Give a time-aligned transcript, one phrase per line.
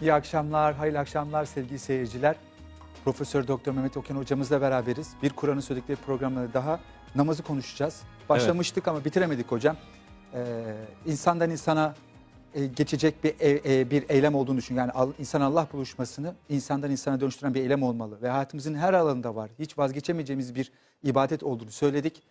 [0.00, 2.36] İyi akşamlar, hayırlı akşamlar sevgili seyirciler.
[3.04, 5.12] Profesör Doktor Mehmet Okan hocamızla beraberiz.
[5.22, 6.80] Bir Kur'an'ın söyledikleri programları daha
[7.14, 8.02] namazı konuşacağız.
[8.28, 9.76] Başlamıştık ama bitiremedik hocam.
[10.34, 10.74] Ee,
[11.06, 11.94] insandan insana
[12.54, 14.74] e, geçecek bir e- e, bir eylem olduğunu düşün.
[14.74, 19.34] Yani al- insan Allah buluşmasını insandan insana dönüştüren bir eylem olmalı ve hayatımızın her alanında
[19.34, 19.50] var.
[19.58, 20.72] Hiç vazgeçemeyeceğimiz bir
[21.02, 22.22] ibadet olduğunu söyledik.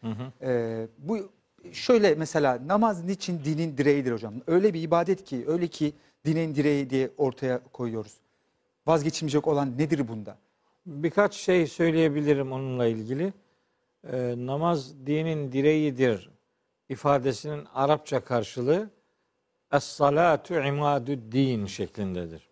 [0.41, 1.29] Ee, bu
[1.73, 4.33] şöyle mesela namaz niçin dinin direğidir hocam?
[4.47, 5.93] Öyle bir ibadet ki, öyle ki
[6.25, 8.13] dinin direği diye ortaya koyuyoruz.
[8.87, 10.37] Vazgeçilmeyecek olan nedir bunda?
[10.85, 13.33] Birkaç şey söyleyebilirim onunla ilgili.
[14.11, 16.29] Ee, namaz dinin direğidir
[16.89, 18.89] ifadesinin Arapça karşılığı
[19.71, 22.49] Es-salatu imadü din şeklindedir.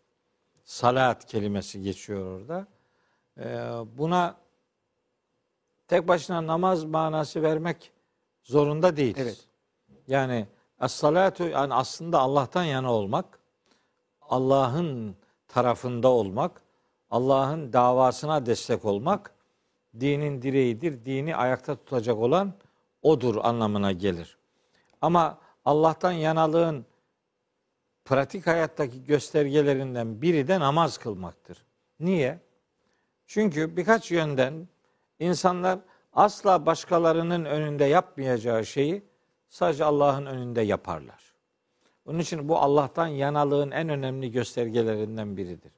[0.63, 2.67] Salat kelimesi geçiyor orada.
[3.37, 3.43] Ee,
[3.97, 4.37] buna
[5.87, 7.91] tek başına namaz manası vermek
[8.45, 9.17] zorunda değiliz.
[9.21, 9.47] Evet.
[10.07, 10.47] Yani
[10.81, 13.39] es-salatu yani aslında Allah'tan yana olmak,
[14.21, 15.15] Allah'ın
[15.47, 16.61] tarafında olmak,
[17.09, 19.31] Allah'ın davasına destek olmak
[19.99, 21.05] dinin direğidir.
[21.05, 22.53] Dini ayakta tutacak olan
[23.01, 24.37] odur anlamına gelir.
[25.01, 26.85] Ama Allah'tan yanalığın
[28.05, 31.65] pratik hayattaki göstergelerinden biri de namaz kılmaktır.
[31.99, 32.39] Niye?
[33.27, 34.67] Çünkü birkaç yönden
[35.19, 35.79] insanlar
[36.15, 39.03] asla başkalarının önünde yapmayacağı şeyi
[39.49, 41.33] sadece Allah'ın önünde yaparlar.
[42.05, 45.71] Onun için bu Allah'tan yanalığın en önemli göstergelerinden biridir.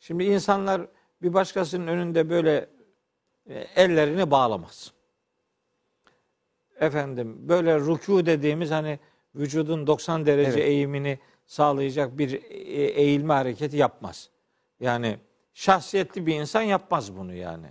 [0.00, 0.86] Şimdi insanlar
[1.22, 2.68] bir başkasının önünde böyle
[3.46, 4.92] e, ellerini bağlamaz.
[6.80, 8.98] Efendim böyle ruku dediğimiz hani
[9.34, 10.68] vücudun 90 derece Evet.
[10.68, 14.30] eğimini sağlayacak bir e- eğilme hareketi yapmaz.
[14.80, 15.18] Yani
[15.54, 17.66] şahsiyetli bir insan yapmaz bunu yani.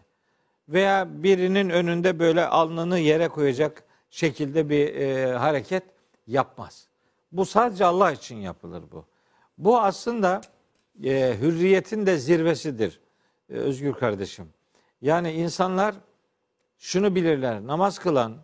[0.73, 5.83] Veya birinin önünde böyle alnını yere koyacak şekilde bir e, hareket
[6.27, 6.87] yapmaz.
[7.31, 9.05] Bu sadece Allah için yapılır bu.
[9.58, 10.42] Bu aslında
[11.03, 12.99] e, hürriyetin de zirvesidir
[13.49, 14.49] e, Özgür kardeşim.
[15.02, 15.95] Yani insanlar
[16.77, 17.67] şunu bilirler.
[17.67, 18.37] Namaz kılan,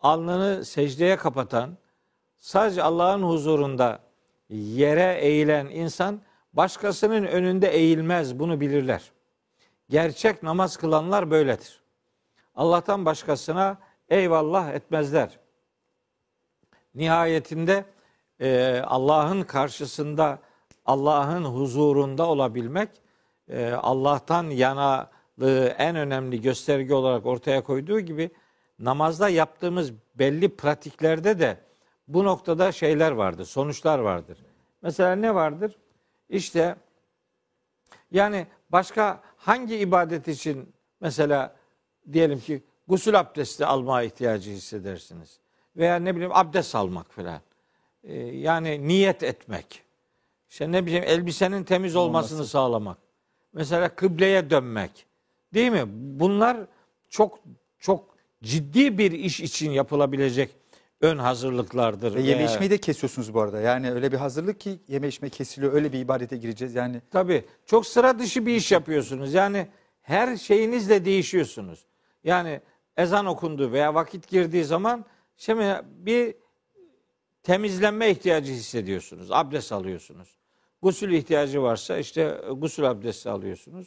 [0.00, 1.76] alnını secdeye kapatan,
[2.38, 4.00] sadece Allah'ın huzurunda
[4.50, 6.20] yere eğilen insan
[6.52, 8.38] başkasının önünde eğilmez.
[8.38, 9.12] Bunu bilirler.
[9.88, 11.80] Gerçek namaz kılanlar böyledir.
[12.54, 15.38] Allah'tan başkasına eyvallah etmezler.
[16.94, 17.84] Nihayetinde
[18.40, 20.38] e, Allah'ın karşısında,
[20.86, 22.88] Allah'ın huzurunda olabilmek,
[23.48, 28.30] e, Allah'tan yanalığı en önemli gösterge olarak ortaya koyduğu gibi
[28.78, 31.58] namazda yaptığımız belli pratiklerde de
[32.08, 34.38] bu noktada şeyler vardır, sonuçlar vardır.
[34.82, 35.76] Mesela ne vardır?
[36.28, 36.76] İşte
[38.10, 41.56] yani başka hangi ibadet için mesela
[42.12, 45.38] diyelim ki gusül abdesti almaya ihtiyacı hissedersiniz.
[45.76, 47.40] Veya ne bileyim abdest almak filan.
[48.04, 49.82] Ee, yani niyet etmek.
[50.50, 52.50] İşte ne bileyim elbisenin temiz olmasını Olması.
[52.50, 52.98] sağlamak.
[53.52, 55.06] Mesela kıbleye dönmek.
[55.54, 55.82] Değil mi?
[56.20, 56.56] Bunlar
[57.08, 57.38] çok
[57.78, 60.50] çok ciddi bir iş için yapılabilecek
[61.00, 62.14] ön hazırlıklardır.
[62.14, 63.60] Ve yeme içmeyi de kesiyorsunuz bu arada.
[63.60, 65.72] Yani öyle bir hazırlık ki yeme içme kesiliyor.
[65.72, 66.74] Öyle bir ibadete gireceğiz.
[66.74, 69.34] Yani Tabii çok sıra dışı bir iş yapıyorsunuz.
[69.34, 69.68] Yani
[70.02, 71.86] her şeyinizle değişiyorsunuz.
[72.24, 72.60] Yani
[72.96, 75.04] ezan okundu veya vakit girdiği zaman
[75.36, 76.34] şimdi bir
[77.42, 79.30] temizlenme ihtiyacı hissediyorsunuz.
[79.30, 80.28] Abdest alıyorsunuz.
[80.82, 83.86] Gusül ihtiyacı varsa işte gusül abdesti alıyorsunuz.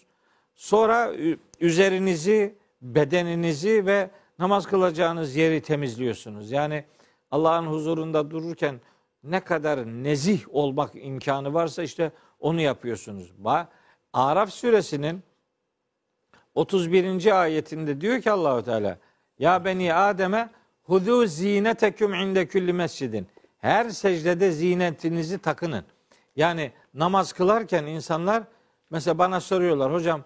[0.55, 1.11] Sonra
[1.59, 4.09] üzerinizi, bedeninizi ve
[4.39, 6.51] namaz kılacağınız yeri temizliyorsunuz.
[6.51, 6.83] Yani
[7.31, 8.81] Allah'ın huzurunda dururken
[9.23, 13.33] ne kadar nezih olmak imkanı varsa işte onu yapıyorsunuz.
[14.13, 15.23] Araf suresinin
[16.55, 17.41] 31.
[17.41, 18.97] ayetinde diyor ki Allahu Teala
[19.39, 20.49] ya beni Adem'e
[20.83, 23.27] hudu zineteküm inde külli mescidin.
[23.57, 25.83] Her secdede zinetinizi takının.
[26.35, 28.43] Yani namaz kılarken insanlar
[28.89, 30.23] mesela bana soruyorlar hocam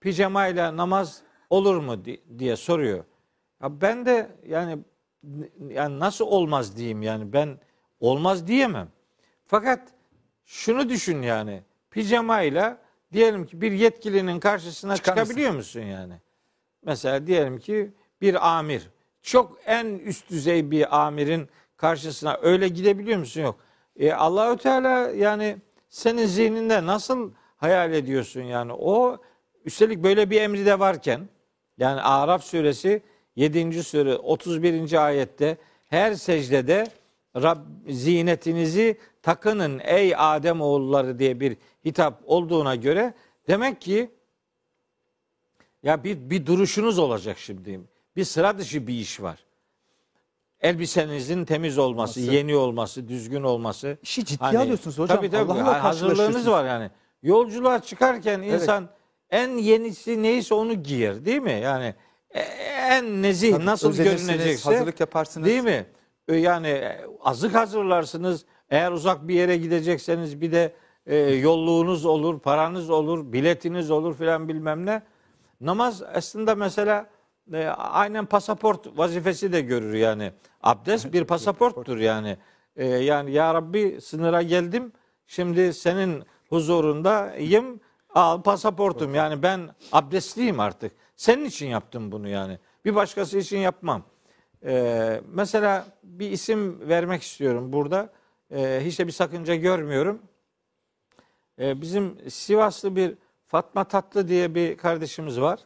[0.00, 3.04] pijamayla namaz olur mu di- diye soruyor.
[3.62, 4.78] Ya ben de yani
[5.68, 7.58] yani nasıl olmaz diyeyim yani ben
[8.00, 8.88] olmaz diyemem.
[9.46, 9.80] Fakat
[10.44, 12.78] şunu düşün yani pijamayla
[13.12, 15.24] diyelim ki bir yetkilinin karşısına Çıkar mısın?
[15.24, 16.14] çıkabiliyor musun yani?
[16.82, 18.90] Mesela diyelim ki bir amir
[19.22, 23.40] çok en üst düzey bir amirin karşısına öyle gidebiliyor musun?
[23.40, 23.58] Yok.
[23.96, 25.56] E, Allahü Teala yani
[25.88, 28.72] senin zihninde nasıl hayal ediyorsun yani?
[28.72, 29.18] O
[29.64, 31.28] üstelik böyle bir emri de varken
[31.78, 33.02] yani Araf suresi
[33.36, 33.82] 7.
[33.82, 35.06] sure 31.
[35.06, 35.56] ayette
[35.88, 36.86] her secdede
[37.36, 37.58] Rab
[37.88, 43.14] zinetinizi takının ey Adem oğulları diye bir hitap olduğuna göre
[43.48, 44.10] demek ki
[45.82, 47.80] ya bir, bir duruşunuz olacak şimdi.
[48.16, 49.38] Bir sıra dışı bir iş var.
[50.60, 52.36] elbisenizin temiz olması, Olması.
[52.36, 53.98] yeni olması, düzgün olması.
[54.02, 55.16] İşi ciddiye Hani- alıyorsunuz hocam.
[55.16, 55.52] Tabii tabii.
[55.52, 56.90] Ha- hazırlığınız var yani.
[57.22, 58.60] Yolculuğa çıkarken Evet.
[58.62, 58.88] insan
[59.30, 61.60] en yenisi neyse onu giyer değil mi?
[61.62, 61.94] Yani
[62.34, 62.40] e-
[62.88, 65.46] en nezih Tabii, nasıl görünecekse hazırlık yaparsınız.
[65.46, 65.86] değil mi?
[66.28, 68.44] E, Yani e, azık hazırlarsınız.
[68.70, 70.72] Eğer uzak bir yere gidecekseniz bir de
[71.06, 75.02] e, yolluğunuz olur, paranız olur, biletiniz olur filan bilmem ne.
[75.60, 77.06] Namaz aslında mesela
[77.52, 80.32] e, aynen pasaport vazifesi de görür yani.
[80.62, 82.36] Abdest bir pasaporttur yani.
[82.76, 84.92] E, yani ya Rabbi sınıra geldim.
[85.26, 87.80] Şimdi senin huzurundayım.
[88.14, 89.14] Al pasaportum.
[89.14, 89.60] Yani ben
[89.92, 90.92] abdestliyim artık.
[91.16, 92.58] Senin için yaptım bunu yani.
[92.84, 94.02] Bir başkası için yapmam.
[94.64, 98.12] E, mesela bir isim vermek istiyorum burada.
[98.50, 100.22] E, hiç de bir sakınca görmüyorum.
[101.58, 103.14] E, bizim Sivaslı bir
[103.46, 105.60] Fatma Tatlı diye bir kardeşimiz var.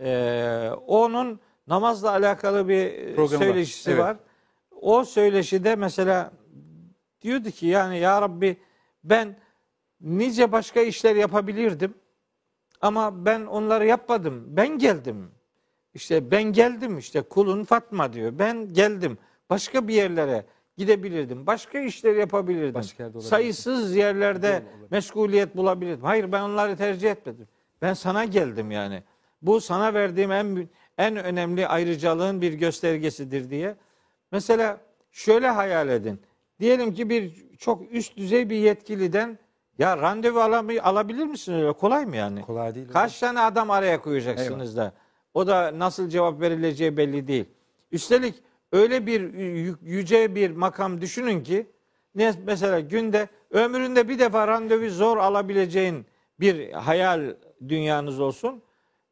[0.00, 3.46] E, onun namazla alakalı bir Programı var.
[3.48, 4.00] söyleşisi Evet.
[4.00, 4.16] var.
[4.80, 6.32] O söyleşide mesela
[7.22, 8.56] diyordu ki yani ya Rabbi
[9.04, 9.36] ben
[10.00, 11.94] nice başka işler yapabilirdim
[12.80, 14.44] ama ben onları yapmadım.
[14.48, 15.30] Ben geldim.
[15.96, 18.32] İşte ben geldim işte kulun Fatma diyor.
[18.38, 19.18] Ben geldim.
[19.50, 20.44] Başka bir yerlere
[20.76, 21.46] gidebilirdim.
[21.46, 22.74] Başka işler yapabilirdim.
[22.74, 23.20] Başka yerde.
[23.20, 24.90] Sayısız yerlerde Olabilir.
[24.90, 26.04] meşguliyet bulabilirdim.
[26.04, 27.48] Hayır ben onları tercih etmedim.
[27.82, 29.02] Ben sana geldim yani.
[29.42, 33.74] Bu sana verdiğim en en önemli ayrıcalığın bir göstergesidir diye.
[34.32, 34.80] Mesela
[35.12, 36.20] şöyle hayal edin.
[36.60, 39.38] Diyelim ki bir çok üst düzey bir yetkiliden
[39.78, 42.42] ya randevu alamay- alabilir misin öyle kolay mı yani?
[42.42, 42.88] Kolay değil.
[42.92, 44.92] Kaç tane adam araya koyacaksınız da
[45.36, 47.44] o da nasıl cevap verileceği belli değil.
[47.92, 48.34] Üstelik
[48.72, 51.66] öyle bir yü- yüce bir makam düşünün ki
[52.44, 56.06] mesela günde ömründe bir defa randevu zor alabileceğin
[56.40, 57.34] bir hayal
[57.68, 58.62] dünyanız olsun.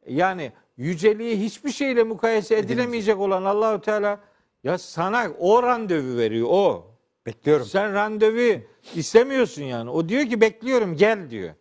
[0.07, 4.21] Yani yüceliği hiçbir şeyle mukayese edilemeyecek olan Allahü Teala
[4.63, 6.87] ya sana o randevu veriyor o.
[7.27, 7.67] Bekliyorum.
[7.67, 8.61] Sen randevu
[8.95, 9.91] istemiyorsun yani.
[9.91, 11.55] O diyor ki bekliyorum gel diyor.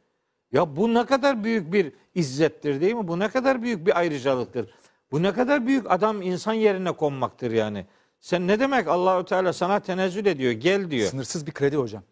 [0.51, 3.07] Ya bu ne kadar büyük bir izzettir değil mi?
[3.07, 4.73] Bu ne kadar büyük bir ayrıcalıktır.
[5.11, 7.85] Bu ne kadar büyük adam insan yerine konmaktır yani.
[8.19, 11.09] Sen ne demek Allahü Teala sana tenezzül ediyor, gel diyor.
[11.09, 12.03] Sınırsız bir kredi hocam.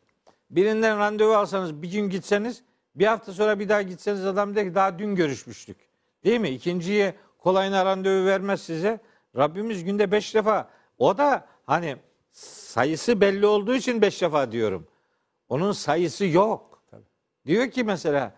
[0.49, 2.63] Birinden randevu alsanız bir gün gitseniz
[2.95, 5.77] bir hafta sonra bir daha gitseniz adam der ki daha dün görüşmüştük.
[6.23, 6.49] Değil mi?
[6.49, 8.99] İkinciye kolayına randevu vermez size.
[9.37, 10.69] Rabbimiz günde beş defa.
[10.97, 11.95] O da hani
[12.31, 14.87] sayısı belli olduğu için beş defa diyorum.
[15.49, 16.81] Onun sayısı yok.
[16.91, 17.03] Tabii.
[17.45, 18.33] Diyor ki mesela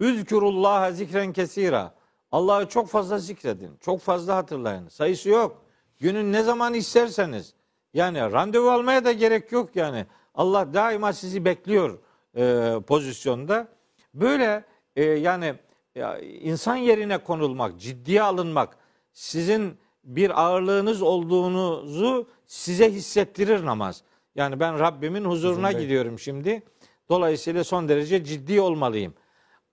[0.00, 1.94] Üzkürullaha zikren kesira.
[2.32, 3.70] Allah'ı çok fazla zikredin.
[3.80, 4.88] Çok fazla hatırlayın.
[4.88, 5.62] Sayısı yok.
[6.00, 7.54] Günün ne zaman isterseniz.
[7.94, 10.06] Yani randevu almaya da gerek yok yani.
[10.34, 11.98] Allah daima sizi bekliyor
[12.36, 13.68] e, pozisyonda.
[14.14, 14.64] Böyle
[14.96, 15.54] e, yani
[15.94, 18.76] ya, insan yerine konulmak, ciddiye alınmak,
[19.12, 24.02] sizin bir ağırlığınız olduğunuzu size hissettirir namaz.
[24.34, 25.80] Yani ben Rabbimin huzuruna Huzurundayım.
[25.80, 26.62] gidiyorum şimdi.
[27.08, 29.14] Dolayısıyla son derece ciddi olmalıyım.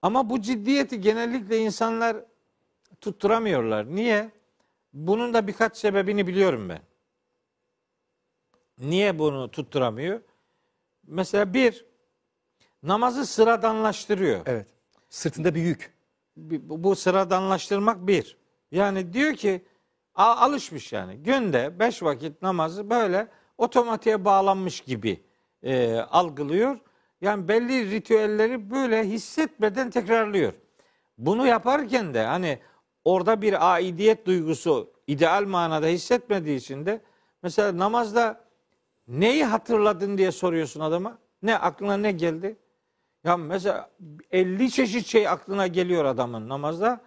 [0.01, 2.17] Ama bu ciddiyeti genellikle insanlar
[3.01, 3.95] tutturamıyorlar.
[3.95, 4.31] Niye?
[4.93, 6.81] Bunun da birkaç sebebini biliyorum ben.
[8.77, 10.21] Niye bunu tutturamıyor?
[11.07, 11.85] Mesela bir,
[12.83, 14.41] namazı sıradanlaştırıyor.
[14.45, 14.67] Evet.
[15.09, 15.93] Sırtında bir yük.
[16.35, 18.37] Bu sıradanlaştırmak bir.
[18.71, 19.65] Yani diyor ki
[20.15, 21.15] alışmış yani.
[21.15, 23.27] Günde beş vakit namazı böyle
[23.57, 25.23] otomatiğe bağlanmış gibi
[25.63, 26.79] e, algılıyor.
[27.21, 30.53] Yani belli ritüelleri böyle hissetmeden tekrarlıyor.
[31.17, 32.59] Bunu yaparken de hani
[33.05, 37.01] orada bir aidiyet duygusu ideal manada hissetmediği için de
[37.43, 38.45] mesela namazda
[39.07, 41.17] neyi hatırladın diye soruyorsun adama.
[41.43, 42.55] Ne aklına ne geldi?
[43.23, 43.89] Ya mesela
[44.31, 47.01] 50 çeşit şey aklına geliyor adamın namazda.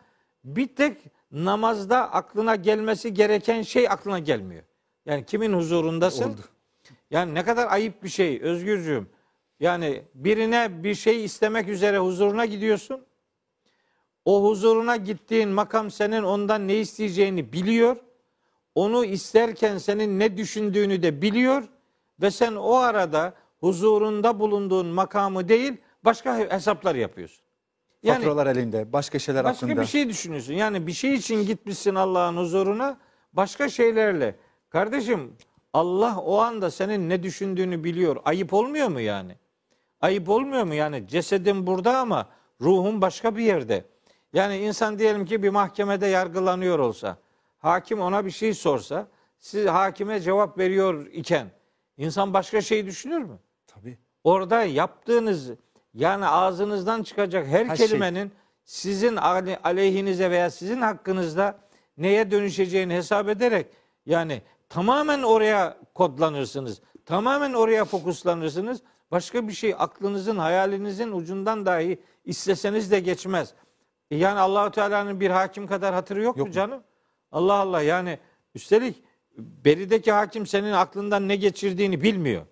[0.44, 1.02] Bir tek
[1.32, 4.62] namazda aklına gelmesi gereken şey aklına gelmiyor.
[5.06, 6.30] Yani kimin huzurundasın?
[6.30, 6.40] Oldu.
[7.10, 9.08] Yani ne kadar ayıp bir şey Özgürcüğüm.
[9.60, 13.04] Yani birine bir şey istemek üzere huzuruna gidiyorsun.
[14.24, 17.96] O huzuruna gittiğin makam senin ondan ne isteyeceğini biliyor.
[18.74, 21.68] Onu isterken senin ne düşündüğünü de biliyor
[22.20, 27.44] ve sen o arada huzurunda bulunduğun makamı değil başka hesaplar yapıyorsun.
[28.02, 28.92] Yani Faturalar elinde.
[28.92, 29.80] Başka şeyler başka aklında.
[29.80, 30.52] bir şey düşünüyorsun.
[30.52, 32.98] Yani bir şey için gitmişsin Allah'ın huzuruna
[33.32, 34.36] başka şeylerle.
[34.70, 35.36] Kardeşim
[35.72, 38.16] Allah o anda senin ne düşündüğünü biliyor.
[38.24, 39.36] Ayıp olmuyor mu yani?
[40.04, 41.08] Ayıp olmuyor mu yani?
[41.08, 42.26] Cesedin burada ama
[42.60, 43.84] ruhun başka bir yerde.
[44.32, 47.16] Yani insan diyelim ki bir mahkemede yargılanıyor olsa,
[47.58, 49.08] hakim ona bir şey sorsa,
[49.38, 51.50] siz hakime cevap veriyor iken
[51.96, 53.38] insan başka şey düşünür mü?
[53.66, 53.98] Tabii.
[54.24, 55.50] Orada yaptığınız
[55.94, 57.86] yani ağzınızdan çıkacak her, Her şey.
[57.86, 58.32] kelimenin
[58.64, 61.58] sizin ale- aleyhinize veya sizin hakkınızda
[61.98, 63.66] neye dönüşeceğini hesap ederek
[64.06, 66.80] yani tamamen oraya kodlanırsınız.
[67.06, 68.82] Tamamen oraya fokuslanırsınız.
[69.14, 73.54] Başka bir şey aklınızın, hayalinizin ucundan dahi isteseniz de geçmez.
[74.10, 76.52] E Yani Allahu Teala'nın bir hakim kadar hatırı yok, Yok mu mu?
[76.52, 76.82] canım?
[77.32, 78.18] Allah Allah yani
[78.54, 79.02] üstelik
[79.38, 82.42] berideki hakim senin aklından ne geçirdiğini bilmiyor.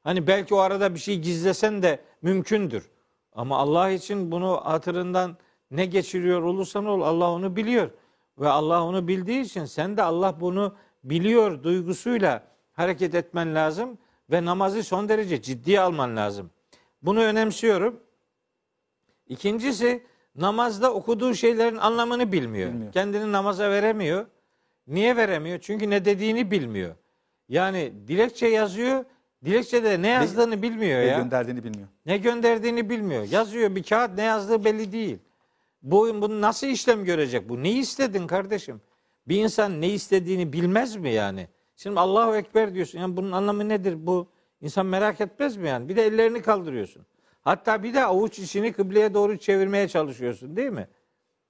[0.00, 2.90] Hani belki o arada bir şey gizlesen de mümkündür.
[3.32, 5.36] Ama Allah için bunu hatırından
[5.70, 7.90] ne geçiriyor olursan ol Allah onu biliyor.
[8.38, 12.42] Ve Allah onu bildiği için sen de Allah bunu biliyor duygusuyla
[12.72, 13.98] hareket etmen lazım
[14.34, 16.50] ve namazı son derece ciddiye alman lazım.
[17.02, 18.00] Bunu önemsiyorum.
[19.28, 20.02] İkincisi
[20.36, 22.70] namazda okuduğu şeylerin anlamını bilmiyor.
[22.72, 22.92] Bilmiyor.
[22.92, 24.26] Kendini namaza veremiyor.
[24.86, 25.58] Niye veremiyor?
[25.62, 26.94] Çünkü ne dediğini bilmiyor.
[27.48, 29.04] Yani dilekçe yazıyor.
[29.44, 31.18] Dilekçede ne yazdığını bilmiyor Ve ya.
[31.18, 31.88] gönderdiğini bilmiyor.
[32.06, 33.24] Ne gönderdiğini bilmiyor.
[33.30, 35.18] Yazıyor bir kağıt ne yazdığı belli değil.
[35.82, 37.62] Bu bunu nasıl işlem görecek bu?
[37.62, 38.80] Ne istedin kardeşim?
[39.28, 41.48] Bir insan ne istediğini bilmez mi yani?
[41.76, 42.98] Şimdi Allahu Ekber diyorsun.
[42.98, 44.28] Yani bunun anlamı nedir bu?
[44.60, 45.88] İnsan merak etmez mi yani?
[45.88, 47.06] Bir de ellerini kaldırıyorsun.
[47.42, 50.88] Hatta bir de avuç içini kıbleye doğru çevirmeye çalışıyorsun değil mi?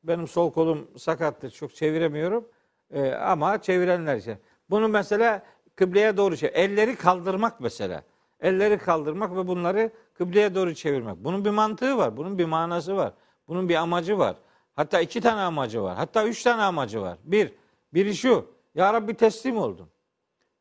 [0.05, 1.51] Benim sol kolum sakattır.
[1.51, 2.49] Çok çeviremiyorum.
[2.91, 4.37] Ee, ama çevirenler için.
[4.71, 5.43] Bunu mesela
[5.77, 6.55] kıbleye doğru çevir.
[6.55, 8.03] Elleri kaldırmak mesela.
[8.41, 11.17] Elleri kaldırmak ve bunları kıbleye doğru çevirmek.
[11.17, 12.17] Bunun bir mantığı var.
[12.17, 13.13] Bunun bir manası var.
[13.49, 14.37] Bunun bir amacı var.
[14.77, 15.97] Hatta iki tane amacı var.
[15.97, 17.19] Hatta üç tane amacı var.
[17.25, 17.53] Bir,
[17.95, 18.47] biri şu.
[18.75, 19.89] Ya Rabbi teslim oldum.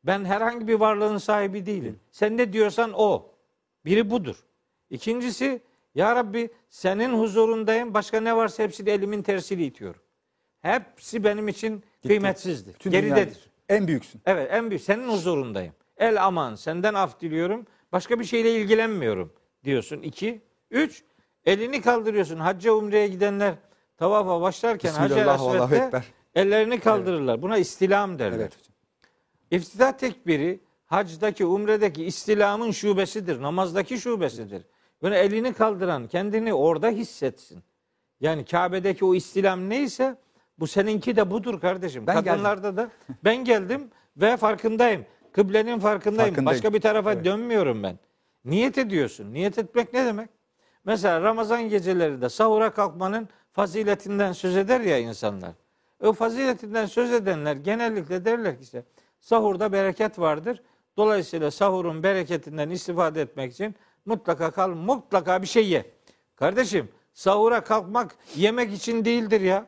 [0.06, 2.00] Ben herhangi bir varlığın sahibi değilim.
[2.10, 3.30] Sen ne diyorsan o.
[3.84, 4.36] Biri budur.
[4.90, 5.62] İkincisi
[5.94, 7.94] Ya Rabbi senin huzurundayım.
[7.94, 10.00] Başka ne varsa hepsini elimin tersiyle itiyorum.
[10.60, 12.72] Hepsi benim için kıymetsizdir.
[12.72, 13.50] Tüm Geridedir.
[13.68, 14.20] En büyüksün.
[14.26, 15.72] Evet en büyük senin huzurundayım.
[15.96, 17.66] El aman senden af diliyorum.
[17.92, 19.32] Başka bir şeyle ilgilenmiyorum
[19.64, 20.02] diyorsun.
[20.02, 20.42] İki.
[20.70, 21.04] Üç.
[21.44, 22.38] Elini kaldırıyorsun.
[22.38, 23.54] Hacca umreye gidenler
[23.96, 24.94] tavafa başlarken
[25.28, 26.04] Asved'de Ekber.
[26.34, 27.42] ellerini kaldırırlar.
[27.42, 28.38] Buna istilam derler.
[28.38, 28.73] Evet
[29.50, 33.42] İftitah tekbiri hacdaki, umredeki istilamın şubesidir.
[33.42, 34.62] Namazdaki şubesidir.
[35.02, 37.62] Böyle elini kaldıran kendini orada hissetsin.
[38.20, 40.16] Yani Kabe'deki o istilam neyse
[40.58, 42.06] bu seninki de budur kardeşim.
[42.06, 42.90] Ben Kadınlarda da
[43.24, 45.06] ben geldim ve farkındayım.
[45.32, 46.30] Kıblenin farkındayım.
[46.30, 46.46] Farkındayım.
[46.46, 47.24] Başka bir tarafa Evet.
[47.24, 47.98] dönmüyorum ben.
[48.44, 49.34] Niyet ediyorsun.
[49.34, 50.28] Niyet etmek ne demek?
[50.84, 55.52] Mesela Ramazan geceleri de sahura kalkmanın faziletinden söz eder ya insanlar.
[56.02, 58.84] O faziletinden söz edenler genellikle derler ki işte
[59.28, 60.62] sahurda bereket vardır.
[60.96, 63.74] Dolayısıyla sahurun bereketinden istifade etmek için
[64.06, 65.84] mutlaka kal, mutlaka bir şey ye.
[66.36, 69.66] Kardeşim sahura kalkmak yemek için değildir ya.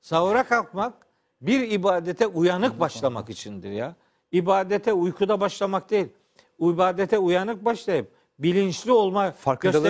[0.00, 0.94] Sahura kalkmak
[1.40, 3.94] bir ibadete uyanık başlamak içindir ya.
[4.32, 6.08] İbadete uykuda başlamak değil.
[6.58, 9.30] İbadete uyanık başlayıp bilinçli olma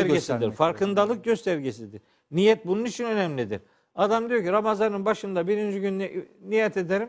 [0.00, 0.38] göstergesidir.
[0.56, 2.00] Farkındalık göstergesidir.
[2.30, 3.60] Niyet bunun için önemlidir.
[3.94, 7.08] Adam diyor ki Ramazan'ın başında birinci gün ni- niyet ederim.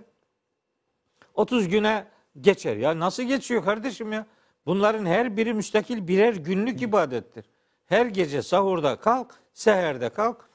[1.38, 2.06] 30 güne
[2.41, 2.77] geçer.
[2.77, 4.25] Ya nasıl geçiyor kardeşim ya?
[4.65, 7.46] Bunların her biri müstakil birer günlük ibadettir.
[7.86, 10.50] Her gece sahurda kalk, seherde kalk.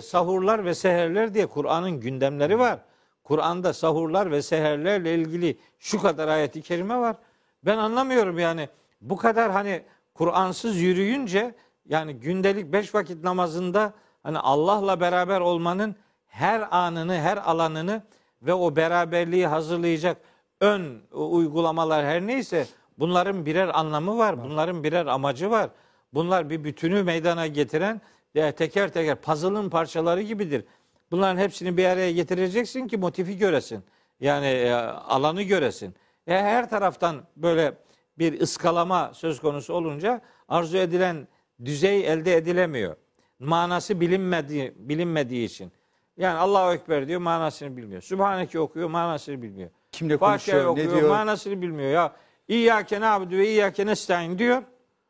[0.00, 2.78] Sahurlar ve seherler diye Kur'an'ın gündemleri var.
[3.24, 7.16] Kur'an'da sahurlar ve seherlerle ilgili şu kadar ayeti kerime var.
[7.64, 8.68] Ben anlamıyorum yani
[9.00, 9.82] bu kadar hani
[10.14, 11.54] Kur'ansız yürüyünce
[11.86, 18.02] yani gündelik beş vakit namazında hani Allah'la beraber olmanın her anını, her alanını
[18.46, 20.16] ve o beraberliği hazırlayacak
[20.60, 22.66] ön uygulamalar her neyse
[22.98, 24.44] bunların birer anlamı var.
[24.44, 25.70] Bunların birer amacı var.
[26.14, 28.00] Bunlar bir bütünü meydana getiren
[28.34, 30.64] e, teker teker puzzle'ın parçaları gibidir.
[31.10, 33.84] Bunların hepsini bir araya getireceksin ki motifi göresin.
[34.20, 35.94] Yani e, alanı göresin.
[36.26, 37.74] E, her taraftan böyle
[38.18, 41.28] bir ıskalama söz konusu olunca arzu edilen
[41.64, 42.96] düzey elde edilemiyor.
[43.38, 45.72] Manası bilinmediği, bilinmediği için.
[46.16, 48.02] Yani Allahu Ekber diyor manasını bilmiyor.
[48.02, 49.70] Sübhaneke okuyor manasını bilmiyor.
[49.92, 51.08] Kimle Fatiha konuşuyor, ne okuyor diyor?
[51.08, 51.90] manasını bilmiyor.
[51.90, 52.12] Ya
[52.48, 54.62] İyyâke na'budu ve İyyâke nestaîn diyor.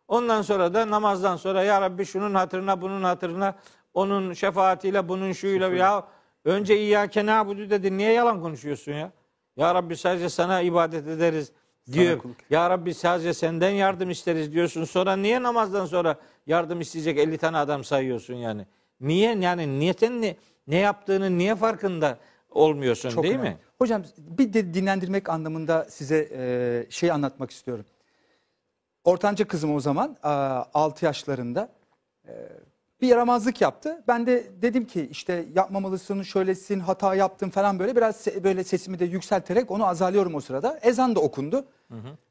[0.08, 3.54] Ondan sonra da namazdan sonra ya Rabbi şunun hatırına bunun hatırına
[3.94, 6.08] onun şefaatiyle bunun şuyla ya
[6.44, 9.12] önce İyyâke na'budu dedi niye yalan konuşuyorsun ya?
[9.56, 11.52] Ya Rabbi sadece sana ibadet ederiz
[11.92, 12.20] diyor.
[12.50, 14.84] Ya Rabbi sadece senden yardım isteriz diyorsun.
[14.84, 18.66] Sonra niye namazdan sonra yardım isteyecek 50 tane adam sayıyorsun yani?
[19.00, 22.18] Niye yani niyetin ne, ne yaptığını niye farkında
[22.50, 23.48] olmuyorsun Çok değil önemli.
[23.50, 23.58] mi?
[23.78, 27.84] Hocam bir de dinlendirmek anlamında size e, şey anlatmak istiyorum.
[29.04, 31.68] Ortanca kızım o zaman 6 yaşlarında
[32.28, 32.32] e,
[33.00, 34.02] bir yaramazlık yaptı.
[34.08, 38.98] Ben de dedim ki işte yapmamalısın, şöylesin, hata yaptın falan böyle biraz se- böyle sesimi
[38.98, 40.78] de yükselterek onu azalıyorum o sırada.
[40.82, 41.64] Ezan da okundu.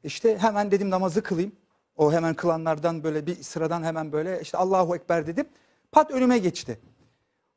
[0.04, 1.52] İşte hemen dedim namazı kılayım.
[1.96, 5.46] O hemen kılanlardan böyle bir sıradan hemen böyle işte Allahu Ekber dedim.
[5.92, 6.80] Pat önüme geçti.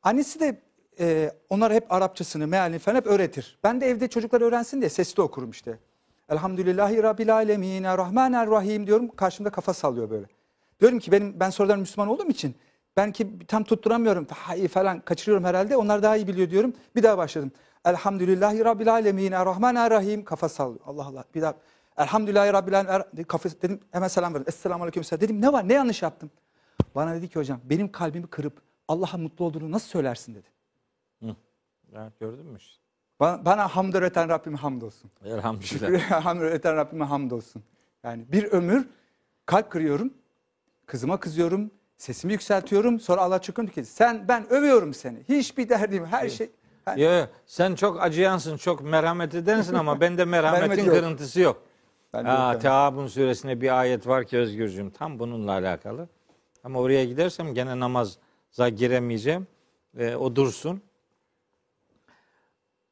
[0.03, 0.61] Annesi de
[0.99, 3.57] e, onlara hep Arapçasını, mealini falan hep öğretir.
[3.63, 5.79] Ben de evde çocuklar öğrensin diye sesli okurum işte.
[6.29, 9.07] Elhamdülillahi Rabbil Alemin, Rahmanirrahim diyorum.
[9.07, 10.25] Karşımda kafa sallıyor böyle.
[10.79, 12.55] Diyorum ki benim ben sonradan Müslüman olduğum için
[12.97, 14.27] ben ki tam tutturamıyorum
[14.71, 15.77] falan kaçırıyorum herhalde.
[15.77, 16.73] Onlar daha iyi biliyor diyorum.
[16.95, 17.51] Bir daha başladım.
[17.85, 20.23] Elhamdülillahi Rabbil Alemin, Rahmanirrahim.
[20.23, 20.79] Kafa sallıyor.
[20.85, 21.23] Allah Allah.
[21.35, 21.53] Bir daha.
[21.97, 23.23] Elhamdülillahi Rabbil Alemin.
[23.23, 24.47] Kafa, dedim hemen selam verdim.
[24.47, 25.03] Esselamu Aleyküm.
[25.03, 26.31] Dedim ne var ne yanlış yaptım?
[26.95, 30.56] Bana dedi ki hocam benim kalbimi kırıp Allah'a mutlu olduğunu nasıl söylersin dedi.
[31.93, 32.57] Ya, gördün mü?
[33.19, 35.11] Bana, bana hamd öğreten Rabbime hamdolsun.
[35.25, 36.11] Elhamdülillah.
[36.25, 37.63] hamd öğreten Rabbime hamdolsun.
[38.03, 38.87] Yani bir ömür
[39.45, 40.13] kalp kırıyorum,
[40.85, 42.99] kızıma kızıyorum, sesimi yükseltiyorum.
[42.99, 45.23] Sonra Allah çıkıyor ki sen ben övüyorum seni.
[45.29, 46.49] Hiçbir derdim her şey.
[46.87, 50.95] Yani, Yo, yo, sen çok acıyansın, çok merhamet edensin ama bende merhametin Merhamet yok.
[50.95, 51.63] kırıntısı yok.
[52.13, 56.07] Ben Aa, suresinde bir ayet var ki Özgürcüğüm tam bununla alakalı.
[56.63, 59.47] Ama oraya gidersem gene namaza giremeyeceğim.
[59.97, 60.81] Ee, o dursun.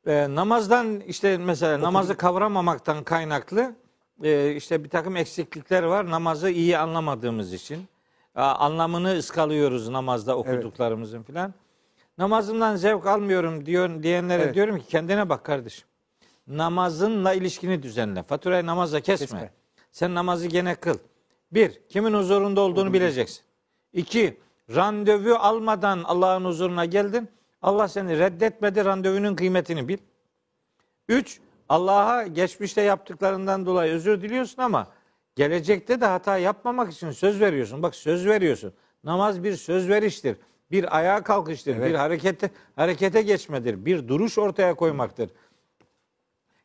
[0.07, 3.75] Ee, namazdan işte mesela namazı kavramamaktan kaynaklı
[4.23, 6.09] e, işte bir takım eksiklikler var.
[6.09, 7.87] Namazı iyi anlamadığımız için.
[8.35, 11.53] Aa, anlamını ıskalıyoruz namazda okuduklarımızın filan.
[12.17, 14.55] Namazımdan zevk almıyorum diyor diyenlere Evet.
[14.55, 15.87] diyorum ki kendine bak kardeşim.
[16.47, 18.23] Namazınla ilişkini düzenle.
[18.23, 19.25] Faturayı namazla kesme.
[19.25, 19.51] Kesme.
[19.91, 20.97] Sen namazı gene kıl.
[21.51, 23.43] Bir, kimin huzurunda olduğunu bileceksin.
[23.93, 24.37] İki,
[24.75, 27.29] randevu almadan Allah'ın huzuruna geldin.
[27.65, 29.97] Allah seni reddetmedi, randevunun kıymetini bil.
[31.09, 34.87] Üç, Allah'a geçmişte yaptıklarından dolayı özür diliyorsun ama
[35.35, 37.83] gelecekte de hata yapmamak için söz veriyorsun.
[37.83, 38.73] Bak söz veriyorsun.
[39.03, 40.37] Namaz bir söz veriştir.
[40.71, 41.75] Bir ayağa kalkıştır.
[41.75, 41.89] Evet.
[41.89, 43.85] Bir harekete harekete geçmedir.
[43.85, 45.29] Bir duruş ortaya koymaktır.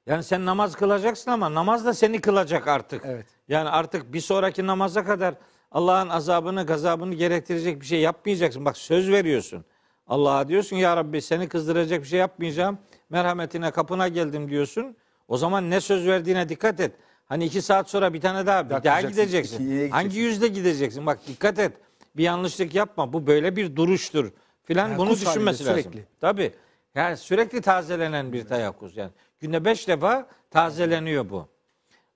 [0.07, 3.03] Yani sen namaz kılacaksın ama namaz da seni kılacak artık.
[3.05, 3.27] Evet.
[3.49, 5.35] Yani artık bir sonraki namaza kadar
[5.71, 8.65] Allah'ın azabını, gazabını gerektirecek bir şey yapmayacaksın.
[8.65, 9.65] Bak söz veriyorsun.
[10.11, 12.79] Allah'a diyorsun ya Rabbi seni kızdıracak bir şey yapmayacağım.
[13.11, 14.97] Merhametine kapına geldim diyorsun.
[15.29, 16.93] O zaman ne söz verdiğine dikkat et.
[17.27, 19.91] Hani iki saat sonra bir tane daha bir Daha gideceksin.
[19.91, 21.07] Hangi yüzde gideceksin?
[21.07, 21.73] Bak dikkat et.
[22.17, 23.13] Bir yanlışlık yapma.
[23.13, 24.33] Bu böyle bir duruştur
[24.65, 24.89] filan.
[24.89, 25.83] Yani Bunu düşünmesi lazım.
[25.83, 26.05] sürekli.
[26.21, 26.53] Tabii.
[26.95, 29.11] Yani sürekli tazelenen bir tayakkuz yani.
[29.41, 31.49] Günde beş defa tazeleniyor bu.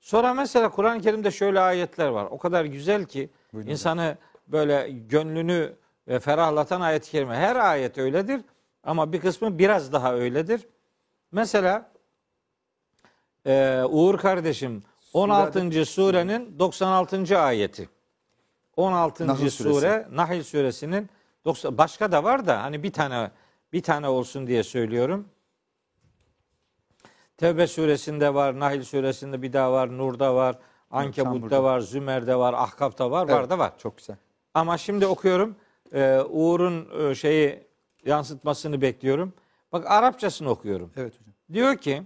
[0.01, 2.27] Sonra mesela Kur'an-ı Kerim'de şöyle ayetler var.
[2.31, 4.17] O kadar güzel ki Buyurun insanı
[4.49, 5.73] böyle gönlünü
[6.09, 7.37] ve ferahlatan ayet-i kerime.
[7.37, 8.41] Her ayet öyledir
[8.83, 10.69] ama bir kısmı biraz daha öyledir.
[11.33, 11.91] Mesela
[13.47, 15.85] e, Uğur kardeşim 16.
[15.85, 17.39] surenin 96.
[17.39, 17.89] ayeti.
[18.77, 19.27] 16.
[19.27, 19.81] Nahl suresi.
[19.81, 21.11] sure Nahl suresinin
[21.45, 23.31] 90 başka da var da hani bir tane
[23.73, 25.29] bir tane olsun diye söylüyorum.
[27.37, 30.59] Tevbe suresinde var, Nahl suresinde bir daha var, Nur'da var,
[30.91, 33.73] Ankebut'ta var, Zümer'de var, Ahkaf'ta var, var Evet, da var.
[33.79, 34.17] Çok güzel.
[34.55, 35.57] Ama şimdi okuyorum.
[35.93, 37.67] Ee, Uğur'un e, şeyi
[38.07, 39.33] yansıtmasını bekliyorum.
[39.73, 40.93] Bak Arapçasını okuyorum.
[40.97, 41.35] Evet hocam.
[41.53, 42.03] Diyor ki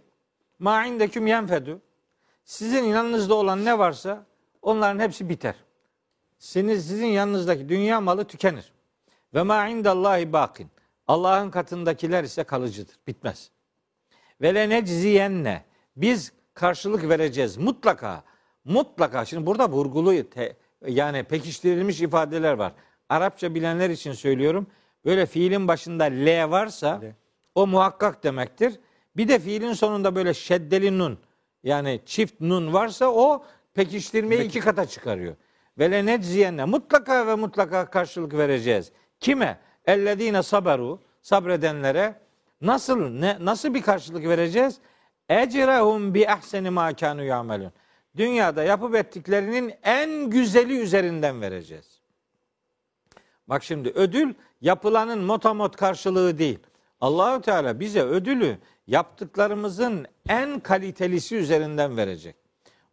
[0.58, 1.80] ma indeküm yenfedu.
[2.44, 4.26] Sizin yanınızda olan ne varsa
[4.62, 5.54] onların hepsi biter.
[6.38, 8.72] Sizin, sizin yanınızdaki dünya malı tükenir.
[9.34, 10.70] Ve ma indallahi bakin.
[11.06, 12.96] Allah'ın katındakiler ise kalıcıdır.
[13.06, 13.50] Bitmez.
[14.40, 15.64] Ve le necziyenne.
[15.96, 18.22] Biz karşılık vereceğiz mutlaka.
[18.64, 19.24] Mutlaka.
[19.24, 22.72] Şimdi burada vurgulu te- yani pekiştirilmiş ifadeler var.
[23.09, 24.66] Arapça bilenler için söylüyorum.
[25.05, 27.12] Böyle fiilin başında L varsa L.
[27.55, 28.81] o muhakkak demektir.
[29.16, 31.18] Bir de fiilin sonunda böyle şeddeli nun
[31.62, 33.44] yani çift nun varsa o
[33.75, 35.37] pekiştirmeyi iki kata çıkarıyor.
[35.79, 38.92] Ve le necziyenne mutlaka ve mutlaka karşılık vereceğiz.
[39.21, 39.59] Kime?
[39.87, 42.14] Ellezine saberu sabredenlere
[42.61, 44.79] nasıl ne nasıl bir karşılık vereceğiz?
[45.29, 47.73] Ecrehum bi ahseni ma kanu yamelun.
[48.16, 51.88] Dünyada yapıp ettiklerinin en güzeli üzerinden vereceğiz.
[53.48, 56.58] Bak şimdi ödül yapılanın motamot karşılığı değil.
[57.00, 62.37] Allahü Teala bize ödülü yaptıklarımızın en kalitelisi üzerinden verecek.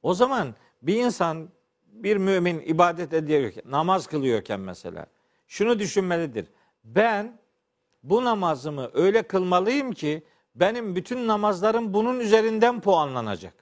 [0.04, 1.50] O zaman bir insan
[1.88, 5.06] bir mümin ibadet ediyorken, namaz kılıyorken mesela
[5.48, 6.48] şunu düşünmelidir.
[6.84, 7.40] Ben
[8.04, 10.24] bu namazımı öyle kılmalıyım ki
[10.56, 13.54] benim bütün namazlarım bunun üzerinden puanlanacak.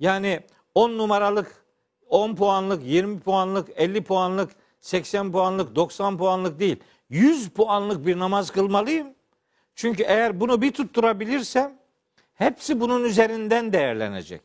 [0.00, 0.40] Yani
[0.74, 1.64] 10 numaralık,
[2.08, 4.50] 10 puanlık, 20 puanlık, 50 puanlık,
[4.82, 6.76] 80 puanlık, 90 puanlık değil.
[7.10, 9.06] 100 puanlık bir namaz kılmalıyım.
[9.74, 11.78] Çünkü eğer bunu bir tutturabilirsem
[12.34, 14.42] hepsi bunun üzerinden değerlenecek.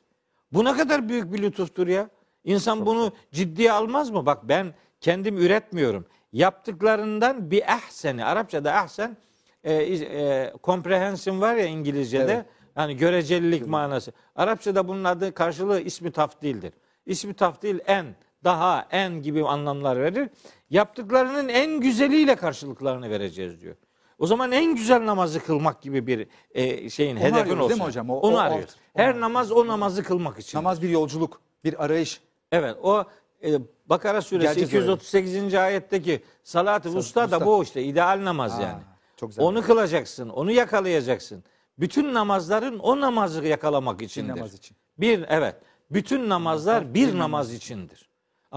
[0.51, 2.09] Bu ne kadar büyük bir lütuftur ya.
[2.43, 4.25] İnsan bunu ciddiye almaz mı?
[4.25, 6.05] Bak ben kendim üretmiyorum.
[6.33, 8.25] Yaptıklarından bir ehseni.
[8.25, 9.17] Arapçada ehsen
[9.63, 12.33] e, e, comprehension var ya İngilizce'de.
[12.33, 12.45] Evet.
[12.75, 14.11] Yani görecelilik manası.
[14.35, 16.73] Arapçada bunun adı karşılığı ismi tafdildir.
[17.05, 18.05] İsmi tafdil en,
[18.43, 20.29] daha, en gibi anlamlar verir.
[20.69, 23.75] Yaptıklarının en güzeliyle karşılıklarını vereceğiz diyor.
[24.19, 27.69] O zaman en güzel namazı kılmak gibi bir e, şeyin Onu hedefin arıyoruz olsun.
[27.69, 28.09] değil mi hocam?
[28.09, 28.59] O- Onu o arıyor.
[28.63, 30.57] alt- Her o- namaz o namazı kılmak için.
[30.57, 32.21] Namaz bir yolculuk, bir arayış.
[32.51, 33.03] Evet o
[33.43, 33.49] e,
[33.85, 34.85] Bakara suresi Gerçi öyle.
[34.85, 35.55] 238.
[35.55, 38.81] ayetteki salat-ı vusta da bu işte ideal namaz Aa, yani.
[39.17, 39.45] çok güzel.
[39.45, 41.43] Onu kılacaksın, onu yakalayacaksın.
[41.79, 44.29] Bütün namazların o namazı yakalamak içindir.
[44.35, 44.77] namaz için.
[44.97, 45.55] Bir evet.
[45.91, 48.06] Bütün namazlar bir namaz içindir.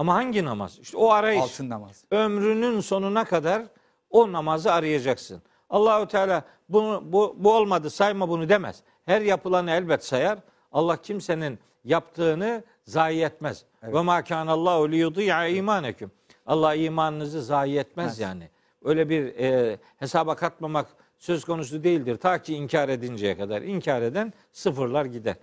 [0.01, 0.79] Ama hangi namaz?
[0.81, 1.43] İşte o arayış.
[1.43, 2.03] Altın namaz.
[2.11, 3.63] Ömrünün sonuna kadar
[4.09, 5.41] o namazı arayacaksın.
[5.69, 8.83] Allahu Teala bunu bu, bu olmadı sayma bunu demez.
[9.05, 10.39] Her yapılanı elbet sayar.
[10.71, 13.65] Allah kimsenin yaptığını zayi etmez.
[13.83, 16.11] Ve ma kanallahu liyudi'a imaneküm.
[16.45, 18.49] Allah imanınızı zayi etmez yani.
[18.83, 20.87] Öyle bir e, hesaba katmamak
[21.17, 22.17] söz konusu değildir.
[22.17, 23.61] Ta ki inkar edinceye kadar.
[23.61, 25.35] İnkar eden sıfırlar gider.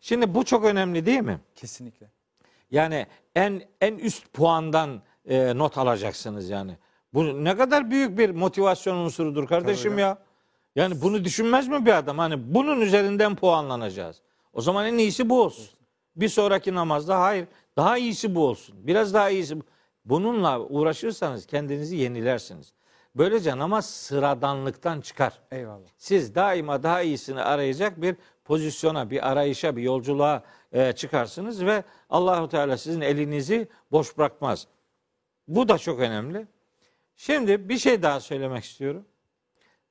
[0.00, 1.40] Şimdi bu çok önemli değil mi?
[1.54, 2.15] Kesinlikle.
[2.70, 6.76] Yani en en üst puandan e, not alacaksınız yani.
[7.14, 10.18] Bu ne kadar büyük bir motivasyon unsurudur kardeşim Tabii ya.
[10.76, 12.18] Yani bunu düşünmez mi bir adam?
[12.18, 14.22] Hani bunun üzerinden puanlanacağız.
[14.52, 15.68] O zaman en iyisi bu olsun.
[16.16, 18.86] Bir sonraki namazda hayır daha iyisi bu olsun.
[18.86, 19.56] Biraz daha iyisi.
[20.04, 22.72] Bununla uğraşırsanız kendinizi yenilersiniz.
[23.14, 25.40] Böylece namaz sıradanlıktan çıkar.
[25.50, 25.88] Eyvallah.
[25.98, 32.48] Siz daima daha iyisini arayacak bir pozisyona, bir arayışa, bir yolculuğa e, çıkarsınız ve Allahu
[32.48, 34.66] Teala sizin elinizi boş bırakmaz.
[35.48, 36.46] Bu da çok önemli.
[37.16, 39.04] Şimdi bir şey daha söylemek istiyorum.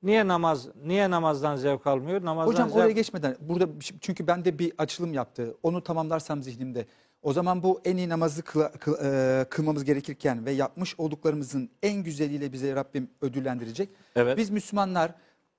[0.02, 2.24] Niye namaz, niye namazdan zevk almıyor?
[2.24, 2.78] Namazdan Hocam zevk...
[2.78, 5.56] oraya geçmeden burada şey- çünkü bende bir açılım yaptı.
[5.62, 6.86] Onu tamamlarsam zihnimde.
[7.22, 12.02] O zaman bu en iyi namazı kıla- kıl- e, kılmamız gerekirken ve yapmış olduklarımızın en
[12.02, 13.88] güzeliyle bize Rabbim ödüllendirecek.
[14.16, 14.36] Evet.
[14.38, 15.14] Biz Müslümanlar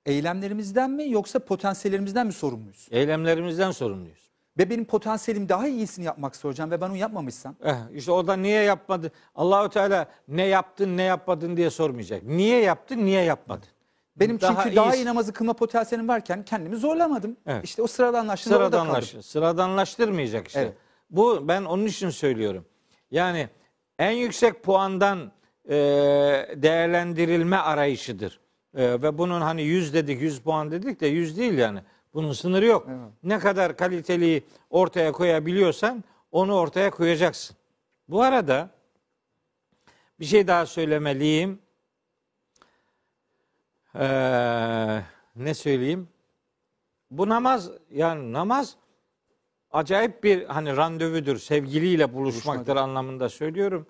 [0.07, 2.87] eylemlerimizden mi yoksa potansiyellerimizden mi sorumluyuz?
[2.91, 4.27] Eylemlerimizden sorumluyuz.
[4.57, 8.61] Ve benim potansiyelim daha iyisini yapmaksa hocam ve ben onu yapmamışsam Eh, işte orada niye
[8.63, 9.11] yapmadı?
[9.35, 12.23] Allahu Teala ne yaptın, ne yapmadın diye sormayacak.
[12.23, 13.67] Niye yaptın, niye yapmadın?
[14.15, 17.37] benim çünkü daha iyisi- iyi namazı kılma potansiyelim varken kendimi zorlamadım.
[17.45, 17.63] Evet.
[17.65, 19.01] İşte o sıradanlaştığında orada kaldım.
[19.01, 20.59] Sıradanlaş, sıradanlaştırmayacak işte.
[20.59, 20.73] Evet.
[21.09, 22.65] Bu ben onun için söylüyorum.
[23.11, 23.49] Yani
[23.99, 25.31] en yüksek puandan
[25.69, 25.75] e,
[26.55, 28.39] değerlendirilme arayışıdır.
[28.77, 31.79] E, ve bunun hani 100 dedik, 100 puan dedik de 100 değil yani.
[32.13, 32.87] Bunun sınırı yok.
[32.89, 32.99] Evet.
[33.23, 37.57] Ne kadar kaliteliyi ortaya koyabiliyorsan onu ortaya koyacaksın.
[38.09, 38.69] Bu arada
[40.19, 41.59] bir şey daha söylemeliyim.
[43.95, 45.01] Ee,
[45.35, 46.07] ne söyleyeyim?
[47.11, 48.75] Bu namaz yani namaz
[49.71, 51.37] acayip bir hani randevudur.
[51.37, 52.81] Sevgiliyle buluşmaktır Buluşmadır.
[52.81, 53.87] anlamında söylüyorum.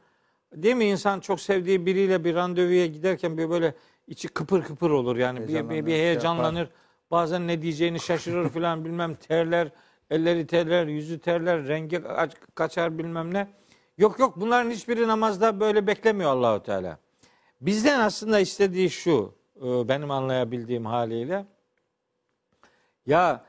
[0.55, 3.73] Değil mi insan çok sevdiği biriyle bir randevuya giderken bir böyle
[4.07, 6.69] içi kıpır kıpır olur yani bir, bir, Heyecanlanır, bir şey heyecanlanır.
[7.11, 9.69] Bazen ne diyeceğini şaşırır filan bilmem terler,
[10.09, 13.47] elleri terler, yüzü terler, rengi kaç- kaçar bilmem ne.
[13.97, 16.97] Yok yok bunların hiçbiri namazda böyle beklemiyor Allahu Teala.
[17.61, 21.45] Bizden aslında istediği şu e, benim anlayabildiğim haliyle.
[23.05, 23.45] Ya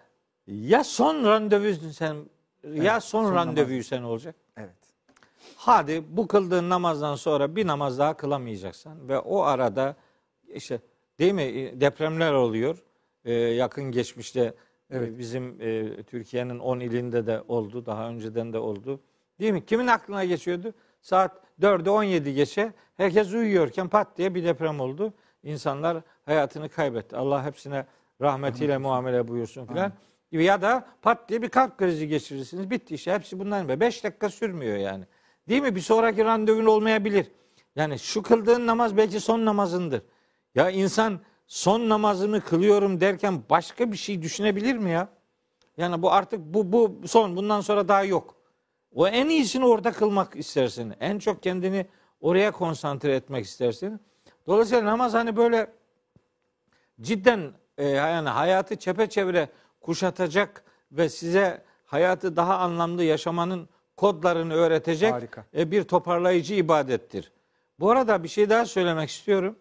[0.47, 4.35] ya son randevusun sen ya Evet, son, son randevuyu sen olacak.
[4.57, 4.77] Evet.
[5.57, 9.97] Hadi bu kıldığın namazdan sonra bir namaz daha kılamayacaksın ve o arada
[10.55, 10.81] işte
[11.19, 12.85] değil mi e, depremler oluyor.
[13.25, 14.55] Ee, yakın geçmişte e,
[14.91, 15.19] Evet.
[15.19, 17.87] bizim e, Türkiye'nin 10 ilinde de oldu.
[17.87, 19.01] Daha önceden de oldu.
[19.41, 19.67] Değil mi?
[19.67, 20.75] Kimin aklına geçiyordu?
[21.01, 25.15] Saat 4'e 17 geçe herkes uyuyorken pat diye bir deprem oldu.
[25.43, 27.17] İnsanlar hayatını kaybetti.
[27.17, 27.87] Allah hepsine
[28.21, 29.93] rahmetiyle muamele buyursun filan.
[30.33, 32.71] Ya da pat diye bir kalp krizi geçirirsiniz.
[32.71, 33.13] Bitti işte.
[33.13, 33.81] Hepsi bunların.
[33.81, 35.05] 5 dakika sürmüyor yani.
[35.49, 35.75] Değil mi?
[35.75, 37.27] Bir sonraki randevun olmayabilir.
[37.77, 40.03] Yani şu kıldığın namaz belki son namazındır.
[40.59, 45.09] Ya insan son namazımı kılıyorum derken başka bir şey düşünebilir mi ya?
[45.77, 48.35] Yani bu artık bu bu son bundan sonra daha yok.
[48.95, 50.95] O en iyisini orada kılmak istersin.
[51.01, 51.87] En çok kendini
[52.21, 54.01] oraya konsantre etmek istersin.
[54.47, 55.73] Dolayısıyla namaz hani böyle
[57.01, 59.49] cidden e, yani hayatı çepeçevre
[59.81, 65.45] kuşatacak ve size hayatı daha anlamlı yaşamanın kodlarını öğretecek Harika.
[65.57, 67.33] e, bir toparlayıcı ibadettir.
[67.81, 69.57] Bu arada bir şey daha söylemek istiyorum.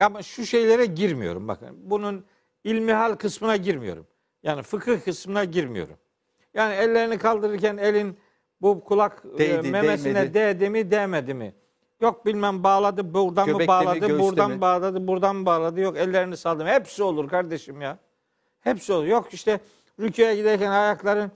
[0.00, 1.68] Ama şu şeylere girmiyorum bakın.
[1.82, 2.24] Bunun
[2.64, 4.06] ilmihal kısmına girmiyorum.
[4.42, 5.96] Yani fıkıh kısmına girmiyorum.
[6.54, 8.18] Yani ellerini kaldırırken elin
[8.60, 10.34] bu kulak e, Değdi, memesine değmedi.
[10.34, 11.54] değdi mi değmedi mi?
[12.00, 14.60] Yok bilmem bağladı buradan mı Göbekte mi, bağladı göğüste buradan mi?
[14.60, 16.66] bağladı buradan mı bağladı yok ellerini saldım.
[16.66, 17.98] Hepsi olur kardeşim ya.
[18.60, 19.06] Hepsi olur.
[19.06, 19.60] Yok işte
[20.00, 21.30] rüküye giderken ayakların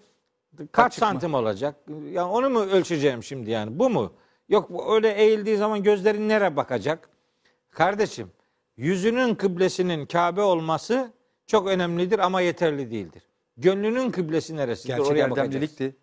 [0.72, 1.08] kaç Açık mı?
[1.08, 1.74] santim olacak?
[2.10, 3.78] Yani onu mu ölçeceğim şimdi yani?
[3.78, 4.12] Bu mu?
[4.48, 7.08] Yok öyle eğildiği zaman gözlerin nereye bakacak?
[7.70, 8.30] Kardeşim,
[8.76, 11.12] yüzünün kıblesinin Kabe olması
[11.46, 13.22] çok önemlidir ama yeterli değildir.
[13.56, 14.88] Gönlünün kıblesi neresidir?
[14.88, 15.96] Gerçek Oraya erdemlilikti.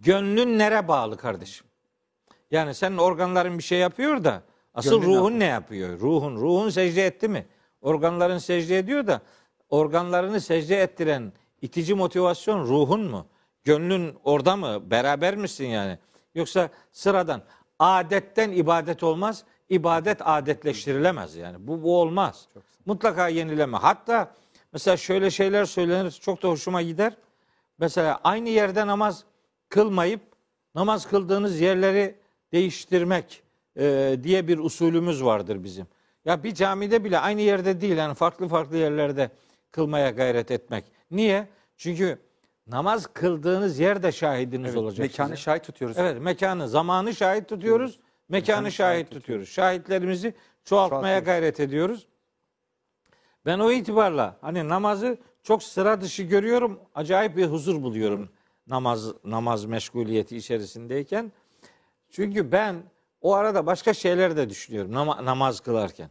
[0.00, 1.66] Gönlün nere bağlı kardeşim?
[2.50, 4.42] Yani senin organların bir şey yapıyor da
[4.74, 6.00] Asıl Gönlün ne ruhun ne yapıyor?
[6.00, 7.46] Ruhun, ruhun secde etti mi?
[7.80, 9.20] Organların secde ediyor da
[9.68, 13.26] organlarını secde ettiren itici motivasyon ruhun mu?
[13.64, 14.90] Gönlün orada mı?
[14.90, 15.98] Beraber misin yani?
[16.34, 17.42] Yoksa sıradan
[17.78, 19.44] adetten ibadet olmaz.
[19.72, 21.56] İbadet adetleştirilemez yani.
[21.66, 22.48] Bu, bu olmaz.
[22.86, 23.76] Mutlaka yenileme.
[23.78, 24.34] Hatta
[24.72, 27.16] mesela şöyle şeyler söylenir çok da hoşuma gider.
[27.78, 29.24] Mesela aynı yerde namaz
[29.68, 30.20] kılmayıp
[30.74, 32.14] namaz kıldığınız yerleri
[32.52, 33.42] değiştirmek
[33.78, 35.86] e, diye bir usulümüz vardır bizim.
[36.24, 39.30] Ya bir camide bile aynı yerde değil yani farklı farklı yerlerde
[39.70, 40.84] kılmaya gayret etmek.
[41.10, 41.48] Niye?
[41.76, 42.18] Çünkü
[42.66, 44.98] namaz kıldığınız yerde şahidiniz Evet, olacak.
[44.98, 45.36] mekanı size.
[45.40, 45.96] şahit tutuyoruz.
[45.98, 47.90] Evet mekanı, zamanı şahit tutuyoruz.
[47.90, 49.48] Mekanı Mekanı şahit tutuyoruz.
[49.48, 51.24] Şahitlerimizi çoğaltmaya Çoğaltıyoruz.
[51.26, 52.06] gayret ediyoruz.
[53.46, 56.80] Ben o itibarla hani namazı çok sıra dışı görüyorum.
[56.94, 58.28] Acayip bir huzur buluyorum
[58.66, 61.32] namaz namaz meşguliyeti içerisindeyken.
[62.10, 62.76] Çünkü ben
[63.20, 66.10] o arada başka şeyler de düşünüyorum nama- namaz kılarken.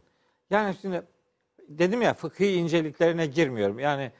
[0.50, 1.02] Yani şimdi
[1.68, 3.78] dedim ya fıkhi inceliklerine girmiyorum.
[3.78, 4.12] Yani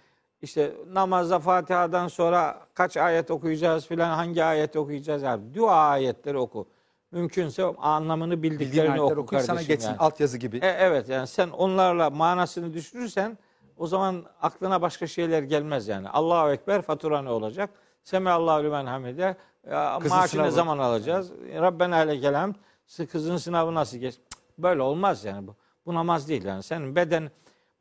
[0.42, 6.68] işte namazda Fatiha'dan sonra kaç ayet okuyacağız filan hangi ayet okuyacağız yani dua ayetleri oku.
[7.12, 9.98] Mümkünse anlamını bildiklerini ayetler oku okuyup sana kardeşim geçsin yani.
[9.98, 10.56] altyazı gibi.
[10.56, 13.38] E, evet yani sen onlarla manasını düşünürsen
[13.76, 16.08] o zaman aklına başka şeyler gelmez yani.
[16.08, 17.70] Allahu Ekber fatura ne olacak?
[18.04, 19.36] Semi Allahu limen hamide.
[19.70, 20.46] Ya, Kızın Maaşı sınavı.
[20.46, 21.32] ne zaman alacağız?
[21.54, 22.54] Rabbena aleykel hamd.
[23.12, 24.14] Kızın sınavı nasıl geç?
[24.58, 25.56] Böyle olmaz yani bu.
[25.86, 26.62] Bu namaz değil yani.
[26.62, 27.30] Senin beden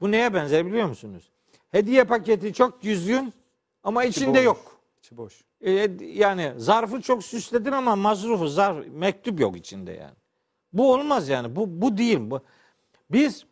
[0.02, 1.32] bu neye benzer biliyor musunuz?
[1.72, 3.34] Hediye paketi çok düzgün
[3.84, 4.46] ama içinde boş.
[4.46, 4.58] yok.
[5.00, 5.42] İçi boş.
[5.62, 10.16] E, yani zarfı çok süsledin ama mazrufu zarf mektup yok içinde yani.
[10.74, 11.56] Bu olmaz yani.
[11.56, 12.42] Bu bu değil bu.
[13.12, 13.46] Biz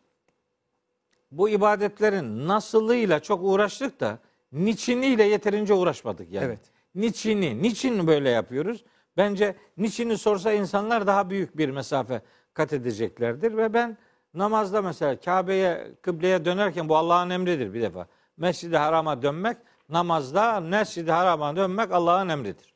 [1.32, 4.18] bu ibadetlerin nasılıyla çok uğraştık da
[4.52, 6.44] niçiniyle yeterince uğraşmadık yani.
[6.44, 6.60] Evet.
[6.94, 8.84] Niçini, niçin böyle yapıyoruz?
[9.16, 12.22] Bence niçini sorsa insanlar daha büyük bir mesafe
[12.54, 13.98] kat edeceklerdir ve ben
[14.34, 18.06] namazda mesela Kabe'ye, kıbleye dönerken bu Allah'ın emridir bir defa.
[18.36, 19.56] Mescid-i Haram'a dönmek,
[19.90, 22.74] namazda Mescid-i Haram'a dönmek Allah'ın emridir.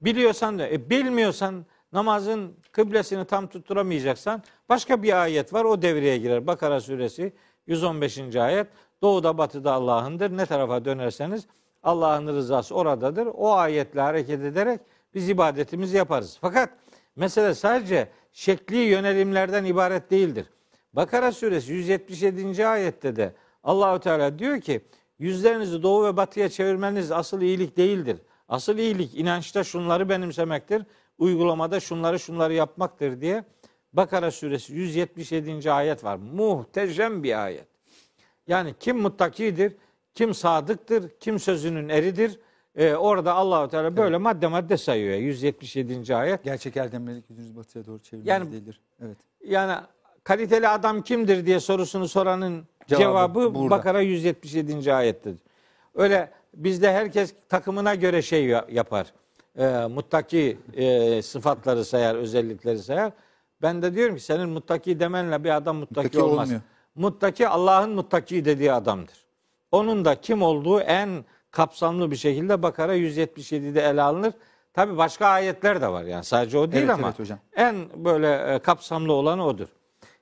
[0.00, 6.46] Biliyorsan da, e, bilmiyorsan namazın kıblesini tam tutturamayacaksan başka bir ayet var o devreye girer.
[6.46, 7.32] Bakara suresi
[7.66, 8.36] 115.
[8.36, 8.66] ayet.
[9.02, 10.36] Doğuda batıda Allah'ındır.
[10.36, 11.46] Ne tarafa dönerseniz
[11.82, 13.26] Allah'ın rızası oradadır.
[13.26, 14.80] O ayetle hareket ederek
[15.14, 16.38] biz ibadetimizi yaparız.
[16.40, 16.70] Fakat
[17.16, 20.46] mesele sadece şekli yönelimlerden ibaret değildir.
[20.92, 22.66] Bakara suresi 177.
[22.66, 24.80] ayette de Allahu Teala diyor ki
[25.18, 28.16] yüzlerinizi doğu ve batıya çevirmeniz asıl iyilik değildir.
[28.48, 30.82] Asıl iyilik inançta şunları benimsemektir.
[31.18, 33.44] Uygulamada şunları şunları yapmaktır diye
[33.92, 35.72] Bakara suresi 177.
[35.72, 36.16] ayet var.
[36.16, 37.66] Muhteşem bir ayet.
[38.46, 39.72] Yani kim muttakidir,
[40.14, 42.40] kim sadıktır, kim sözünün eridir.
[42.74, 45.18] Ee, orada Allahu Teala böyle madde madde sayıyor.
[45.18, 46.16] 177.
[46.16, 46.44] ayet.
[46.44, 48.80] Gerçek erdemlilik yüzünüz batıya doğru çevirmeniz Yani- değildir.
[49.00, 49.16] Evet.
[49.44, 49.74] Yani
[50.24, 53.70] kaliteli adam kimdir diye sorusunu soranın Cevabı cevabı, burada.
[53.70, 54.94] Bakara 177.
[54.94, 55.38] ayettedir.
[55.94, 59.06] Öyle bizde herkes takımına göre şey ya- yapar.
[59.58, 63.12] Ee, muttaki e, sıfatları sayar, özellikleri sayar.
[63.62, 66.46] Ben de diyorum ki senin muttaki demenle bir adam muttaki, Muttaki olmaz.
[66.48, 66.60] olmuyor.
[66.94, 69.24] Muttaki Allah'ın muttaki dediği adamdır.
[69.72, 74.32] Onun da kim olduğu en kapsamlı bir şekilde Bakara 177'de ele alınır.
[74.74, 77.38] Tabi başka ayetler de var yani sadece o değil Evet, ama evet hocam.
[77.56, 79.68] en böyle e, kapsamlı olanı odur.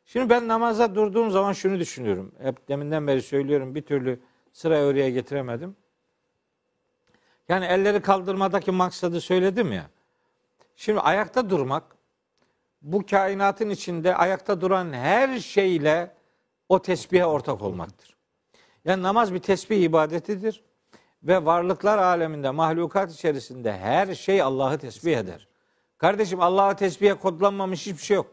[0.06, 2.32] Şimdi ben namaza durduğum zaman şunu düşünüyorum.
[2.42, 4.20] Hep deminden beri söylüyorum bir türlü
[4.52, 5.76] sıra oraya getiremedim.
[7.48, 9.90] Yani elleri kaldırmadaki maksadı söyledim ya.
[10.76, 11.82] Şimdi ayakta durmak
[12.82, 16.14] bu kainatın içinde ayakta duran her şeyle
[16.68, 18.16] o tesbihe ortak olmaktır.
[18.84, 20.62] Yani namaz bir tesbih ibadetidir
[21.22, 25.48] ve varlıklar aleminde, mahlukat içerisinde her şey Allah'ı tesbih eder.
[25.98, 28.26] Kardeşim Allah'ı tesbihe kodlanmamış hiçbir şey yok.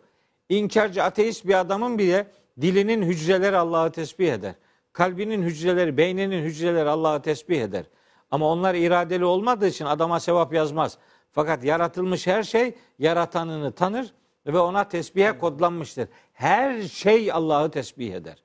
[0.51, 2.27] İnkarcı ateist bir adamın bile
[2.61, 4.55] dilinin hücreleri Allah'ı tesbih eder.
[4.93, 7.85] Kalbinin hücreleri, beyninin hücreleri Allah'ı tesbih eder.
[8.31, 10.97] Ama onlar iradeli olmadığı için adama sevap yazmaz.
[11.31, 14.13] Fakat yaratılmış her şey yaratanını tanır
[14.45, 16.07] ve ona tesbihe kodlanmıştır.
[16.33, 18.43] Her şey Allah'ı tesbih eder.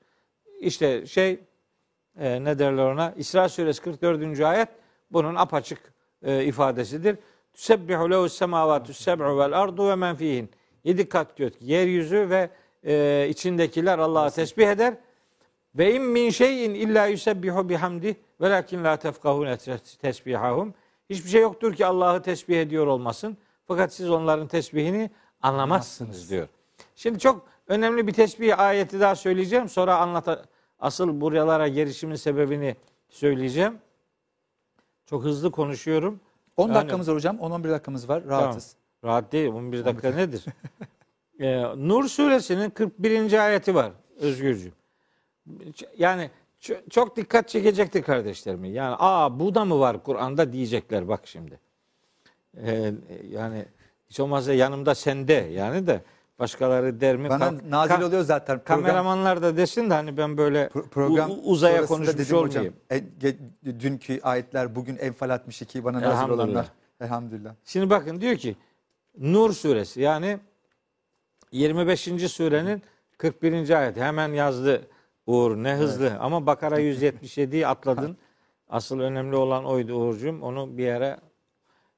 [0.61, 1.41] İşte şey
[2.19, 3.15] e, ne derler ona?
[3.17, 4.41] İsra suresi 44.
[4.41, 4.69] ayet
[5.11, 5.93] bunun apaçık
[6.23, 7.19] e, ifadesidir.
[7.53, 10.51] Tüsebbihu lehu semavatü seb'u vel ardu ve men fihin.
[10.87, 12.51] Yedi kat gök, yeryüzü ve
[12.85, 14.95] e, içindekiler Allah'a tesbih eder.
[15.75, 19.57] Ve in min şeyin illa yusebbihu bihamdi velakin la tefkahun
[20.03, 20.75] tesbihahum.
[21.11, 23.37] Hiçbir şey yoktur ki Allah'ı tesbih ediyor olmasın.
[23.69, 25.11] Fakat siz onların tesbihini
[25.43, 26.49] anlamazsınız diyor.
[26.97, 29.69] Şimdi çok önemli bir tesbih ayeti daha söyleyeceğim.
[29.69, 30.45] Sonra anlata
[30.79, 32.77] asıl buralara gelişimin sebebini
[33.09, 33.79] söyleyeceğim.
[35.07, 36.21] Çok hızlı konuşuyorum.
[36.57, 37.37] 10 Yani- dakikamız var hocam.
[37.41, 38.25] 10-11 dakikamız var.
[38.25, 38.77] Rahatız.
[39.05, 39.49] Rahat değil.
[39.49, 40.45] 11 dakika nedir?
[41.41, 43.33] Ee, Nur suresinin 41.
[43.47, 44.73] ayeti var Özgürcüğüm.
[45.99, 46.31] Yani
[46.91, 48.65] çok dikkat çekecektir kardeşlerim.
[48.65, 51.61] Yani aa bu da mı var Kur'an'da diyecekler bak şimdi.
[52.57, 52.93] Ee,
[53.31, 53.65] yani
[54.09, 56.01] hiç olmazsa yanımda sende yani de
[56.39, 57.29] başkaları der mi?
[57.29, 58.59] Bana nazil oluyor zaten.
[58.59, 62.75] Program, Kameramanlar da desin de hani ben böyle pro- program uzaya konuşmuş dedim hocam, olmayayım.
[63.67, 66.67] e, dünkü ayetler bugün Enfal 62 bana nazil olanlar.
[67.01, 67.55] Elhamdülillah.
[67.65, 68.57] Şimdi bakın diyor ki
[69.17, 70.39] Nur suresi yani
[71.53, 72.01] 25.
[72.33, 72.83] surenin
[73.19, 73.71] 41.
[73.71, 74.03] ayeti.
[74.03, 74.89] Hemen yazdı
[75.27, 78.17] Uğur ne hızlı ama Bakara 177'yi atladın.
[78.69, 80.43] Asıl önemli olan oydu Uğur'cum.
[80.43, 81.17] Onu bir yere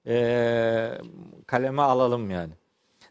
[0.06, 1.00] eee
[1.46, 2.52] kaleme alalım yani.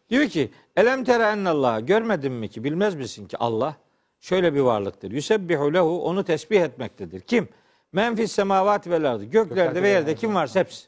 [0.09, 3.75] Diyor ki Elem tere ennallah görmedin mi ki bilmez misin ki Allah
[4.19, 5.11] şöyle bir varlıktır.
[5.11, 7.19] Yusebbihu lehu onu tesbih etmektedir.
[7.19, 7.49] Kim?
[7.91, 9.23] Men fis semavati vel ardı.
[9.23, 10.19] Göklerde Göklerde ve yerde yerde.
[10.19, 10.87] kim varsa hepsi.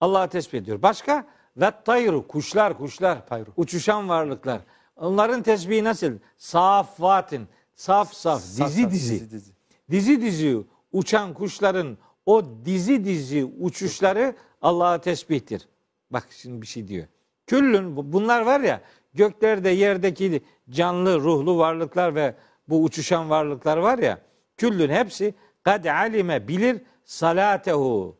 [0.00, 0.82] Allah'ı tesbih ediyor.
[0.82, 1.26] Başka?
[1.56, 3.50] Ve tayru kuşlar kuşlar Tayru.
[3.56, 4.60] uçuşan varlıklar.
[4.96, 6.12] Onların tesbihi nasıl?
[6.38, 9.52] Saffatin saf saf dizi dizi dizi.
[9.90, 10.56] dizi dizi
[10.92, 15.68] uçan kuşların o dizi dizi uçuşları Allah'a tesbihtir.
[16.10, 17.06] Bak şimdi bir şey diyor.
[17.46, 18.80] Küllün bu- bunlar var ya
[19.14, 22.34] göklerde yerdeki canlı ruhlu varlıklar ve
[22.68, 24.18] bu uçuşan varlıklar var ya
[24.56, 28.16] küllün hepsi kad alime bilir salatehu.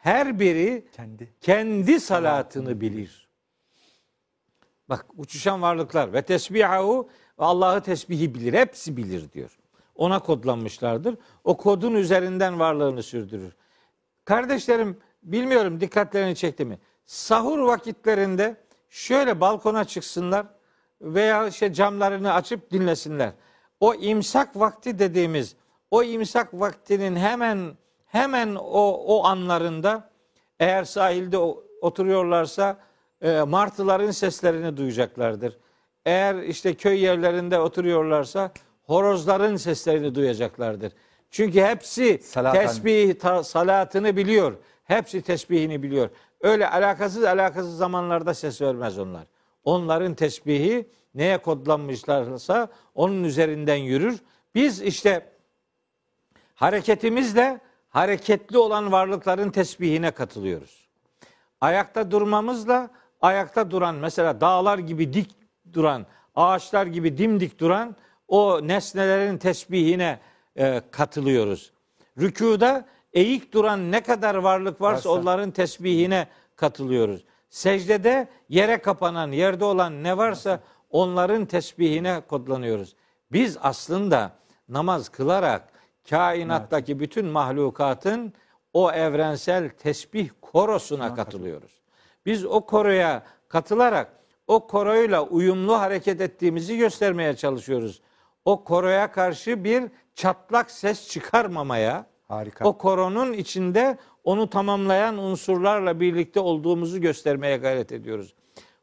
[0.00, 1.34] Her biri Kendi.
[1.40, 3.28] kendi salatını bilir.
[4.88, 7.08] Bak uçuşan varlıklar ve tesbihahu
[7.38, 8.52] ve Allah'ı tesbihi bilir.
[8.52, 9.58] Hepsi bilir diyor.
[9.94, 11.16] Ona kodlanmışlardır.
[11.44, 13.52] O kodun üzerinden varlığını sürdürür.
[14.24, 16.78] Kardeşlerim bilmiyorum dikkatlerini çekti mi?
[17.04, 18.56] Sahur vakitlerinde
[18.90, 20.46] şöyle balkona çıksınlar
[21.00, 23.32] veya işte camlarını açıp dinlesinler.
[23.80, 25.56] O imsak vakti dediğimiz
[25.90, 27.76] o imsak vaktinin hemen
[28.10, 30.10] hemen o o anlarında
[30.60, 31.38] eğer sahilde
[31.80, 32.78] oturuyorlarsa
[33.22, 35.58] e, martıların seslerini duyacaklardır.
[36.04, 40.92] Eğer işte köy yerlerinde oturuyorlarsa horozların seslerini duyacaklardır.
[41.30, 44.52] Çünkü hepsi Salat tesbih ta- salatını biliyor.
[44.84, 46.10] Hepsi tesbihini biliyor.
[46.40, 49.26] Öyle alakasız alakasız zamanlarda ses vermez onlar.
[49.64, 54.20] Onların tesbihi neye kodlanmışlarsa onun üzerinden yürür.
[54.54, 55.32] Biz işte
[56.54, 60.88] hareketimizle hareketli olan varlıkların tesbihine katılıyoruz.
[61.60, 65.30] Ayakta durmamızla ayakta duran mesela dağlar gibi dik
[65.72, 67.96] duran, ağaçlar gibi dimdik duran
[68.28, 70.18] o nesnelerin tesbihine
[70.56, 71.72] e, katılıyoruz.
[72.18, 75.20] Rükuda eğik duran ne kadar varlık varsa Varsa.
[75.20, 76.26] onların tesbihine
[76.56, 77.24] katılıyoruz.
[77.50, 82.94] Secdede yere kapanan, yerde olan ne varsa onların tesbihine kodlanıyoruz.
[83.32, 84.32] Biz aslında
[84.68, 85.68] namaz kılarak
[86.10, 88.32] kainattaki bütün mahlukatın
[88.72, 91.80] o evrensel tesbih korosuna katılıyoruz.
[92.26, 94.12] Biz o koroya katılarak
[94.46, 98.00] o koroyla uyumlu hareket ettiğimizi göstermeye çalışıyoruz.
[98.44, 102.68] O koroya karşı bir çatlak ses çıkarmamaya, Harika.
[102.68, 108.34] o koronun içinde onu tamamlayan unsurlarla birlikte olduğumuzu göstermeye gayret ediyoruz.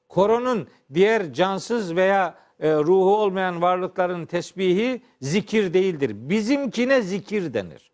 [0.10, 6.12] Koronun diğer cansız veya e, ruhu olmayan varlıkların tesbihi zikir değildir.
[6.16, 7.92] Bizimkine zikir denir.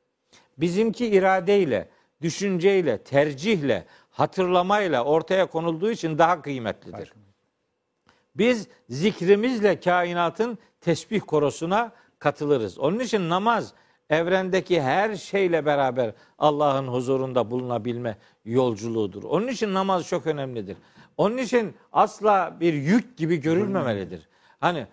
[0.58, 1.89] Bizimki iradeyle,
[2.21, 7.13] düşünceyle, tercihle, hatırlamayla ortaya konulduğu için daha kıymetlidir.
[8.36, 12.80] Biz zikrimizle kainatın tesbih korosuna katılırız.
[12.80, 13.73] Onun için namaz
[14.10, 19.23] evrendeki her şeyle beraber Allah'ın huzurunda bulunabilme yolculuğudur.
[19.23, 20.78] Onun için namaz çok önemlidir.
[21.17, 24.28] Onun için asla bir yük gibi görülmemelidir.
[24.63, 24.88] Hani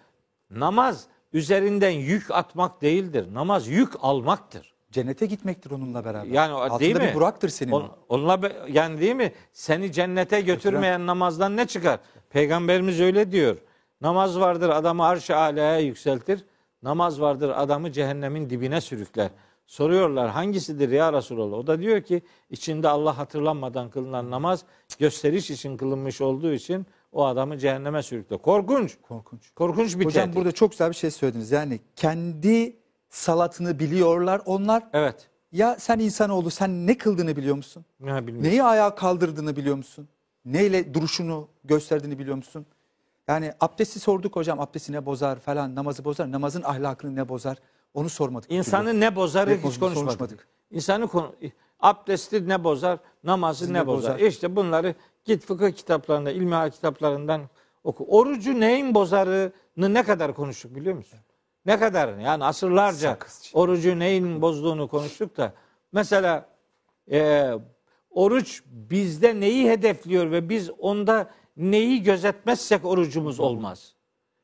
[0.51, 3.35] namaz üzerinden yük atmak değildir.
[3.35, 4.75] Namaz yük almaktır.
[4.93, 6.31] Cennete gitmektir onunla beraber.
[6.31, 7.03] Yani Altında değil mi?
[7.03, 7.73] bir buraktır senin.
[7.73, 9.33] On, onunla be- yani değil mi?
[9.53, 12.01] Seni cennete götürmeyen namazdan ne çıkar?
[12.31, 13.57] Peygamberimiz öyle diyor.
[14.01, 16.45] Namaz vardır adamı arş-ı alaya yükseltir.
[16.83, 19.31] Namaz vardır adamı cehennemin dibine sürükler.
[19.67, 21.57] Soruyorlar hangisidir ya Resulallah?
[21.57, 24.65] O da diyor ki içinde Allah hatırlanmadan kılınan namaz
[24.99, 28.39] gösteriş için kılınmış olduğu için o adamı cehenneme sürükler.
[28.39, 28.97] Korkunç.
[29.09, 29.51] Korkunç.
[29.55, 30.37] Korkunç bir Hocam tehdit.
[30.37, 31.51] burada çok güzel bir şey söylediniz.
[31.51, 32.77] Yani kendi
[33.09, 34.83] salatını biliyorlar onlar.
[34.93, 35.29] Evet.
[35.53, 37.85] Ya sen insanoğlu sen ne kıldığını biliyor musun?
[38.01, 38.51] Ne bilmiyorum.
[38.51, 40.09] Neyi ayağa kaldırdığını biliyor musun?
[40.45, 42.67] Neyle duruşunu gösterdiğini biliyor musun?
[43.29, 46.33] Yani abdesti sorduk hocam abdesti ne bozar falan namazı bozar.
[46.33, 47.59] Namazın ahlakını ne bozar?
[47.95, 48.51] Onu sormadık.
[48.53, 49.01] İnsanı türlü.
[49.01, 49.95] ne bozarı Ne hiç konuşmadık.
[49.97, 50.47] konuşmadık.
[50.71, 51.35] İnsanı konu,
[51.81, 54.15] abdesti ne bozar, namazı Ne ne bozar.
[54.15, 54.27] bozar?
[54.27, 54.95] İşte bunları
[55.25, 57.43] git fıkıh kitaplarında, ilmihal kitaplarından
[57.85, 58.05] oku.
[58.09, 59.53] Orucu neyin bozarını
[59.95, 61.19] ne kadar konuştuk biliyor musun?
[61.67, 63.19] Ne kadar yani asırlarca
[63.55, 65.53] orucu neyin bozduğunu konuştuk da
[65.93, 66.47] mesela
[67.11, 67.51] e,
[68.11, 73.95] oruç bizde neyi hedefliyor ve biz onda neyi gözetmezsek orucumuz olmaz.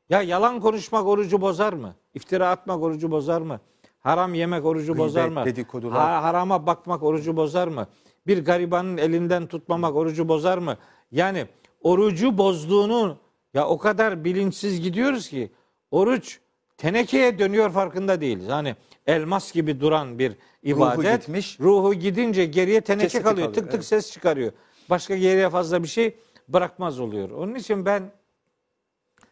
[0.09, 1.95] Ya yalan konuşmak orucu bozar mı?
[2.13, 3.59] İftira atmak orucu bozar mı?
[3.99, 5.45] Haram yemek orucu Gıybet, bozar mı?
[5.45, 5.99] dedikodular.
[5.99, 7.87] Ha- harama bakmak orucu bozar mı?
[8.27, 10.77] Bir garibanın elinden tutmamak orucu bozar mı?
[11.11, 11.45] Yani
[11.81, 13.17] orucu bozduğunu
[13.53, 15.51] ya o kadar bilinçsiz gidiyoruz ki
[15.91, 16.39] oruç
[16.77, 18.47] tenekeye dönüyor farkında değiliz.
[18.49, 18.75] Hani
[19.07, 21.19] elmas gibi duran bir ibadet.
[21.21, 21.59] gitmiş.
[21.59, 23.47] Ruhu gidince geriye teneke Kesiti kalıyor.
[23.47, 23.85] kalıyor, Tık tık evet.
[23.85, 24.51] ses çıkarıyor.
[24.89, 26.15] Başka geriye fazla bir şey
[26.47, 27.29] bırakmaz oluyor.
[27.29, 28.11] Onun için ben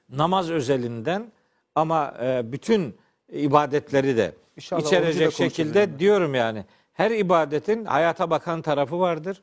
[0.09, 1.31] namaz özelinden
[1.75, 2.95] ama e, bütün
[3.31, 5.99] ibadetleri de İnşallah içerecek şekilde yani.
[5.99, 6.65] diyorum yani.
[6.95, 9.41] Her ibadetin hayata bakan tarafı vardır.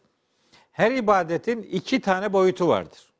[0.72, 3.12] Her ibadetin iki tane boyutu vardır.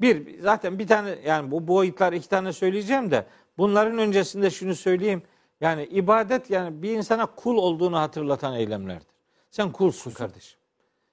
[0.00, 3.26] Bir zaten bir tane yani bu boyutlar iki tane söyleyeceğim de
[3.58, 5.22] bunların öncesinde şunu söyleyeyim.
[5.60, 9.06] Yani ibadet yani bir insana kul olduğunu hatırlatan eylemlerdir.
[9.50, 10.58] Sen kulsun kardeşim.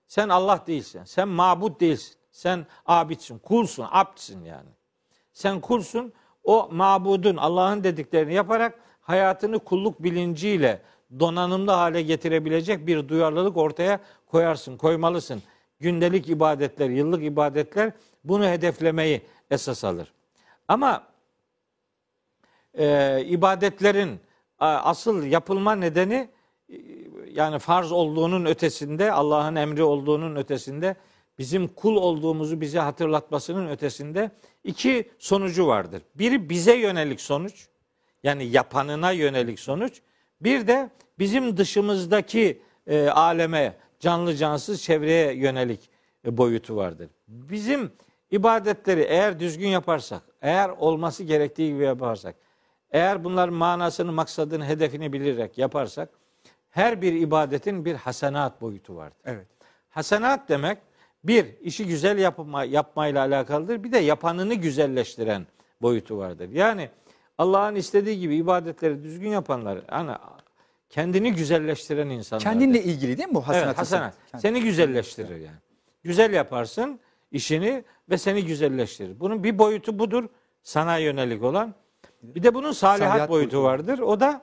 [0.07, 1.03] Sen Allah değilsin.
[1.03, 2.15] Sen mabut değilsin.
[2.31, 4.69] Sen abidsin, kulsun, abdsin yani.
[5.33, 6.13] Sen kulsun.
[6.43, 10.81] O mabudun Allah'ın dediklerini yaparak hayatını kulluk bilinciyle
[11.19, 15.43] donanımlı hale getirebilecek bir duyarlılık ortaya koyarsın, koymalısın.
[15.79, 17.91] Gündelik ibadetler, yıllık ibadetler
[18.23, 20.13] bunu hedeflemeyi esas alır.
[20.67, 21.03] Ama
[22.73, 24.19] e, ibadetlerin
[24.59, 26.29] asıl yapılma nedeni
[26.69, 26.75] e,
[27.31, 30.95] yani farz olduğunun ötesinde, Allah'ın emri olduğunun ötesinde,
[31.39, 34.31] bizim kul olduğumuzu bize hatırlatmasının ötesinde
[34.63, 36.01] iki sonucu vardır.
[36.15, 37.67] Biri bize yönelik sonuç,
[38.23, 40.01] yani yapanına yönelik sonuç.
[40.41, 45.89] Bir de bizim dışımızdaki e, aleme, canlı cansız çevreye yönelik
[46.25, 47.09] e, boyutu vardır.
[47.27, 47.91] Bizim
[48.31, 52.35] ibadetleri eğer düzgün yaparsak, eğer olması gerektiği gibi yaparsak,
[52.91, 56.09] eğer bunların manasını, maksadını, hedefini bilerek yaparsak,
[56.69, 59.17] her bir ibadetin bir hasenat boyutu vardır.
[59.25, 59.47] Evet.
[59.89, 60.77] Hasenat demek
[61.23, 63.83] bir işi güzel yapma, yapmayla alakalıdır.
[63.83, 65.47] Bir de yapanını güzelleştiren
[65.81, 66.49] boyutu vardır.
[66.49, 66.89] Yani
[67.39, 70.11] Allah'ın istediği gibi ibadetleri düzgün yapanlar hani
[70.89, 72.43] kendini güzelleştiren insanlar.
[72.43, 73.65] Kendinle ilgili değil mi bu hasenat?
[73.65, 74.13] Evet, hasenat.
[74.31, 75.57] Kendi- Seni güzelleştirir yani.
[76.03, 76.99] Güzel yaparsın
[77.31, 79.19] işini ve seni güzelleştirir.
[79.19, 80.29] Bunun bir boyutu budur
[80.63, 81.75] sana yönelik olan.
[82.23, 83.63] Bir de bunun salihat, Salihat boyutu boyutu.
[83.63, 83.99] vardır.
[83.99, 84.41] O da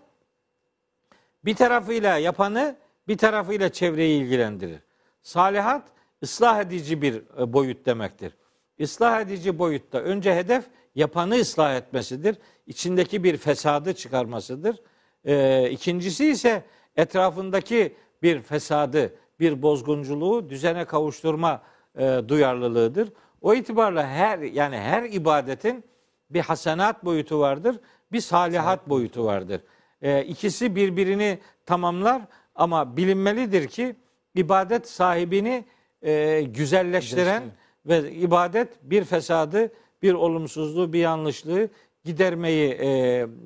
[1.44, 2.76] bir tarafıyla yapanı
[3.09, 4.80] bir tarafıyla çevreyi ilgilendirir.
[5.22, 5.88] Salihat
[6.22, 8.32] ıslah edici bir e, boyut demektir.
[8.78, 12.36] Islah edici boyutta önce hedef yapanı ıslah etmesidir.
[12.67, 14.77] İçindeki bir fesadı çıkarmasıdır.
[15.25, 16.62] Ee, ikincisi ise
[16.97, 21.62] etrafındaki bir fesadı, bir bozgunculuğu düzene kavuşturma
[21.99, 23.12] e, duyarlılığıdır.
[23.41, 25.85] O itibarla her yani her ibadetin
[26.31, 27.81] bir hasenat boyutu vardır,
[28.12, 29.61] bir salihat boyutu vardır.
[30.03, 32.23] Ee, ikisi birbirini tamamlar
[32.55, 33.97] ama bilinmelidir ki
[34.35, 35.64] ibadet sahibini
[36.03, 37.43] e, güzelleştiren
[37.87, 41.69] ve ibadet bir fesadı, bir olumsuzluğu, bir yanlışlığı
[42.07, 42.89] gidermeyi e,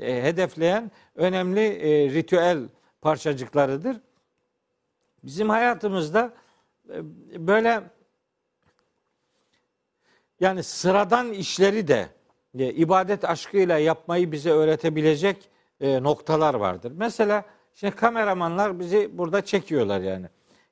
[0.00, 2.58] e, hedefleyen önemli e, ritüel
[3.00, 4.00] parçacıklarıdır.
[5.24, 6.32] Bizim hayatımızda
[6.88, 6.96] e,
[7.46, 7.82] böyle
[10.40, 12.08] yani sıradan işleri de
[12.58, 15.48] e, ibadet aşkıyla yapmayı bize öğretebilecek
[15.80, 16.92] e, noktalar vardır.
[16.96, 17.44] Mesela
[17.74, 20.26] şimdi kameramanlar bizi burada çekiyorlar yani.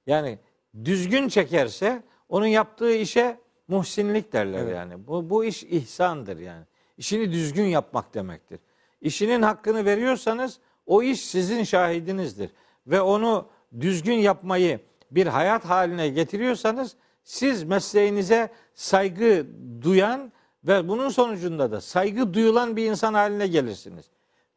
[0.07, 0.39] Yani
[0.85, 3.37] düzgün çekerse onun yaptığı işe
[3.69, 4.75] muhsinlik derler Evet.
[4.75, 5.07] yani.
[5.07, 6.65] Bu bu iş ihsandır yani.
[6.99, 8.61] İşini düzgün yapmak demektir.
[9.01, 12.51] İşinin hakkını veriyorsanız o iş sizin şahidinizdir
[12.87, 13.49] ve onu
[13.81, 14.81] düzgün yapmayı
[15.11, 19.47] bir hayat haline getiriyorsanız siz mesleğinize saygı
[19.83, 20.33] duyan
[20.65, 24.05] ve bunun sonucunda da saygı duyulan bir insan haline gelirsiniz.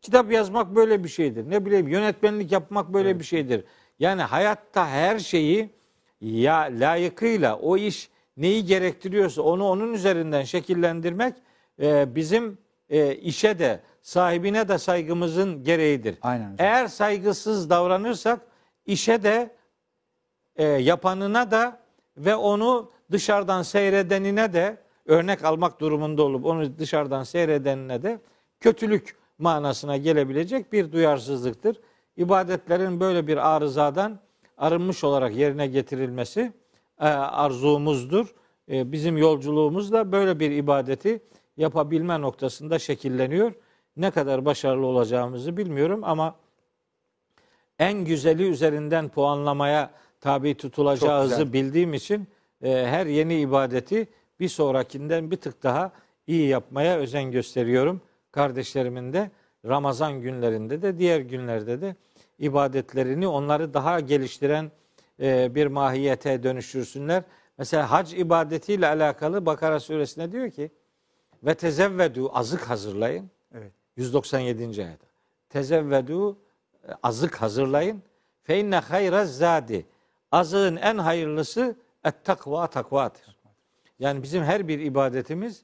[0.02, 1.50] Kitap yazmak böyle bir şeydir.
[1.50, 3.64] Ne bileyim yönetmenlik yapmak böyle bir şeydir.
[4.00, 5.70] Yani hayatta her şeyi
[6.22, 11.34] ya layıkıyla o iş neyi gerektiriyorsa onu onun üzerinden şekillendirmek
[11.82, 12.58] e, bizim
[12.90, 16.18] e, işe de sahibine de saygımızın gereğidir.
[16.22, 16.56] Aynen hocam.
[16.60, 18.40] Eğer saygısız davranırsak
[18.86, 19.56] işe de
[20.56, 21.80] e, yapanına da
[22.18, 28.20] ve onu dışarıdan seyredenine de örnek almak durumunda olup onu dışarıdan seyredenine de
[28.60, 31.80] kötülük manasına gelebilecek bir duyarsızlıktır.
[32.18, 34.20] İbadetlerin böyle bir arızadan
[34.58, 36.54] arınmış olarak yerine getirilmesi
[37.00, 38.36] e, arzumuzdur.
[38.72, 41.22] E, bizim yolculuğumuz da böyle bir ibadeti
[41.58, 43.54] yapabilme noktasında şekilleniyor.
[43.98, 46.36] Ne kadar başarılı olacağımızı bilmiyorum ama
[47.80, 52.28] en güzeli üzerinden puanlamaya tabi tutulacağımızı bildiğim için
[52.62, 54.08] e, her yeni ibadeti
[54.40, 55.92] bir sonrakinden bir tık daha
[56.28, 58.02] iyi yapmaya özen gösteriyorum.
[58.32, 59.32] Kardeşlerimin de
[59.66, 61.96] Ramazan günlerinde de diğer günlerde de
[62.40, 64.72] ibadetlerini onları daha geliştiren
[65.20, 67.24] e, bir mahiyete dönüştürsünler.
[67.58, 70.72] Mesela hac ibadetiyle alakalı Bakara suresinde diyor ki
[71.44, 73.30] Ve tezevvedu azık hazırlayın.
[73.56, 73.72] Evet.
[73.98, 74.64] 197.
[74.64, 75.00] ayet.
[75.50, 76.38] Tezevvedu
[76.88, 78.04] e, azık hazırlayın.
[78.44, 79.86] Fe inne hayra zadi.
[80.32, 83.38] Azığın en hayırlısı et takva takvadır.
[84.00, 85.64] Yani bizim her bir ibadetimiz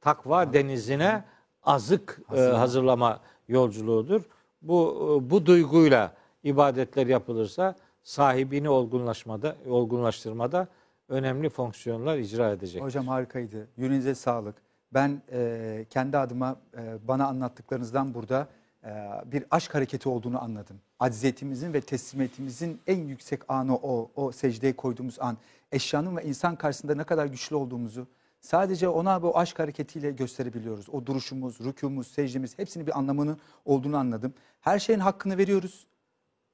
[0.00, 1.24] takva denizine
[1.62, 3.20] azık e, Hazırlama.
[3.48, 4.22] yolculuğudur.
[4.62, 4.94] Bu
[5.26, 6.12] e, bu duyguyla
[6.44, 10.68] ibadetler yapılırsa sahibini olgunlaşmada, olgunlaştırmada
[11.08, 12.82] önemli fonksiyonlar icra edecek.
[12.82, 13.68] Hocam harikaydı.
[13.76, 14.65] Yüreğinize sağlık.
[14.96, 18.48] Ben e, kendi adıma e, bana anlattıklarınızdan burada
[18.84, 18.88] e,
[19.32, 20.80] bir aşk hareketi olduğunu anladım.
[21.00, 24.10] Acziyetimizin ve teslimiyetimizin en yüksek anı o.
[24.16, 25.36] O secdeye koyduğumuz an.
[25.72, 28.06] Eşyanın ve insan karşısında ne kadar güçlü olduğumuzu
[28.40, 30.88] sadece ona bu aşk hareketiyle gösterebiliyoruz.
[30.88, 34.34] O duruşumuz, rükûmuz, secdemiz hepsinin bir anlamını olduğunu anladım.
[34.60, 35.86] Her şeyin hakkını veriyoruz.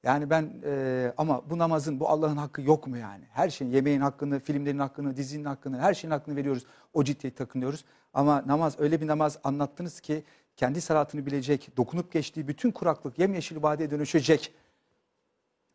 [0.03, 3.23] Yani ben e, ama bu namazın, bu Allah'ın hakkı yok mu yani?
[3.31, 6.65] Her şeyin, yemeğin hakkını, filmlerin hakkını, dizinin hakkını, her şeyin hakkını veriyoruz.
[6.93, 7.85] O ciddiyet takınıyoruz.
[8.13, 10.23] Ama namaz öyle bir namaz anlattınız ki
[10.55, 14.53] kendi salatını bilecek, dokunup geçtiği bütün kuraklık yemyeşil vadeye dönüşecek.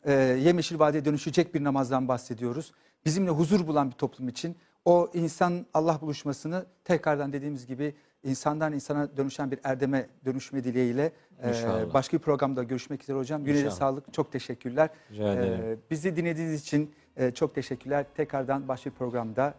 [0.05, 2.73] E, yemyeşil vadeye dönüşecek bir namazdan bahsediyoruz.
[3.05, 7.95] Bizimle huzur bulan bir toplum için o insan Allah buluşmasını tekrardan dediğimiz gibi
[8.25, 13.47] insandan insana dönüşen bir erdeme dönüşme dileğiyle e, başka bir programda görüşmek üzere hocam.
[13.47, 13.71] İnşallah.
[13.71, 14.13] sağlık.
[14.13, 14.91] Çok teşekkürler.
[15.11, 15.65] Rica ederim.
[15.65, 18.07] Ee, bizi dinlediğiniz için e, çok teşekkürler.
[18.15, 19.55] Tekrardan başka bir programda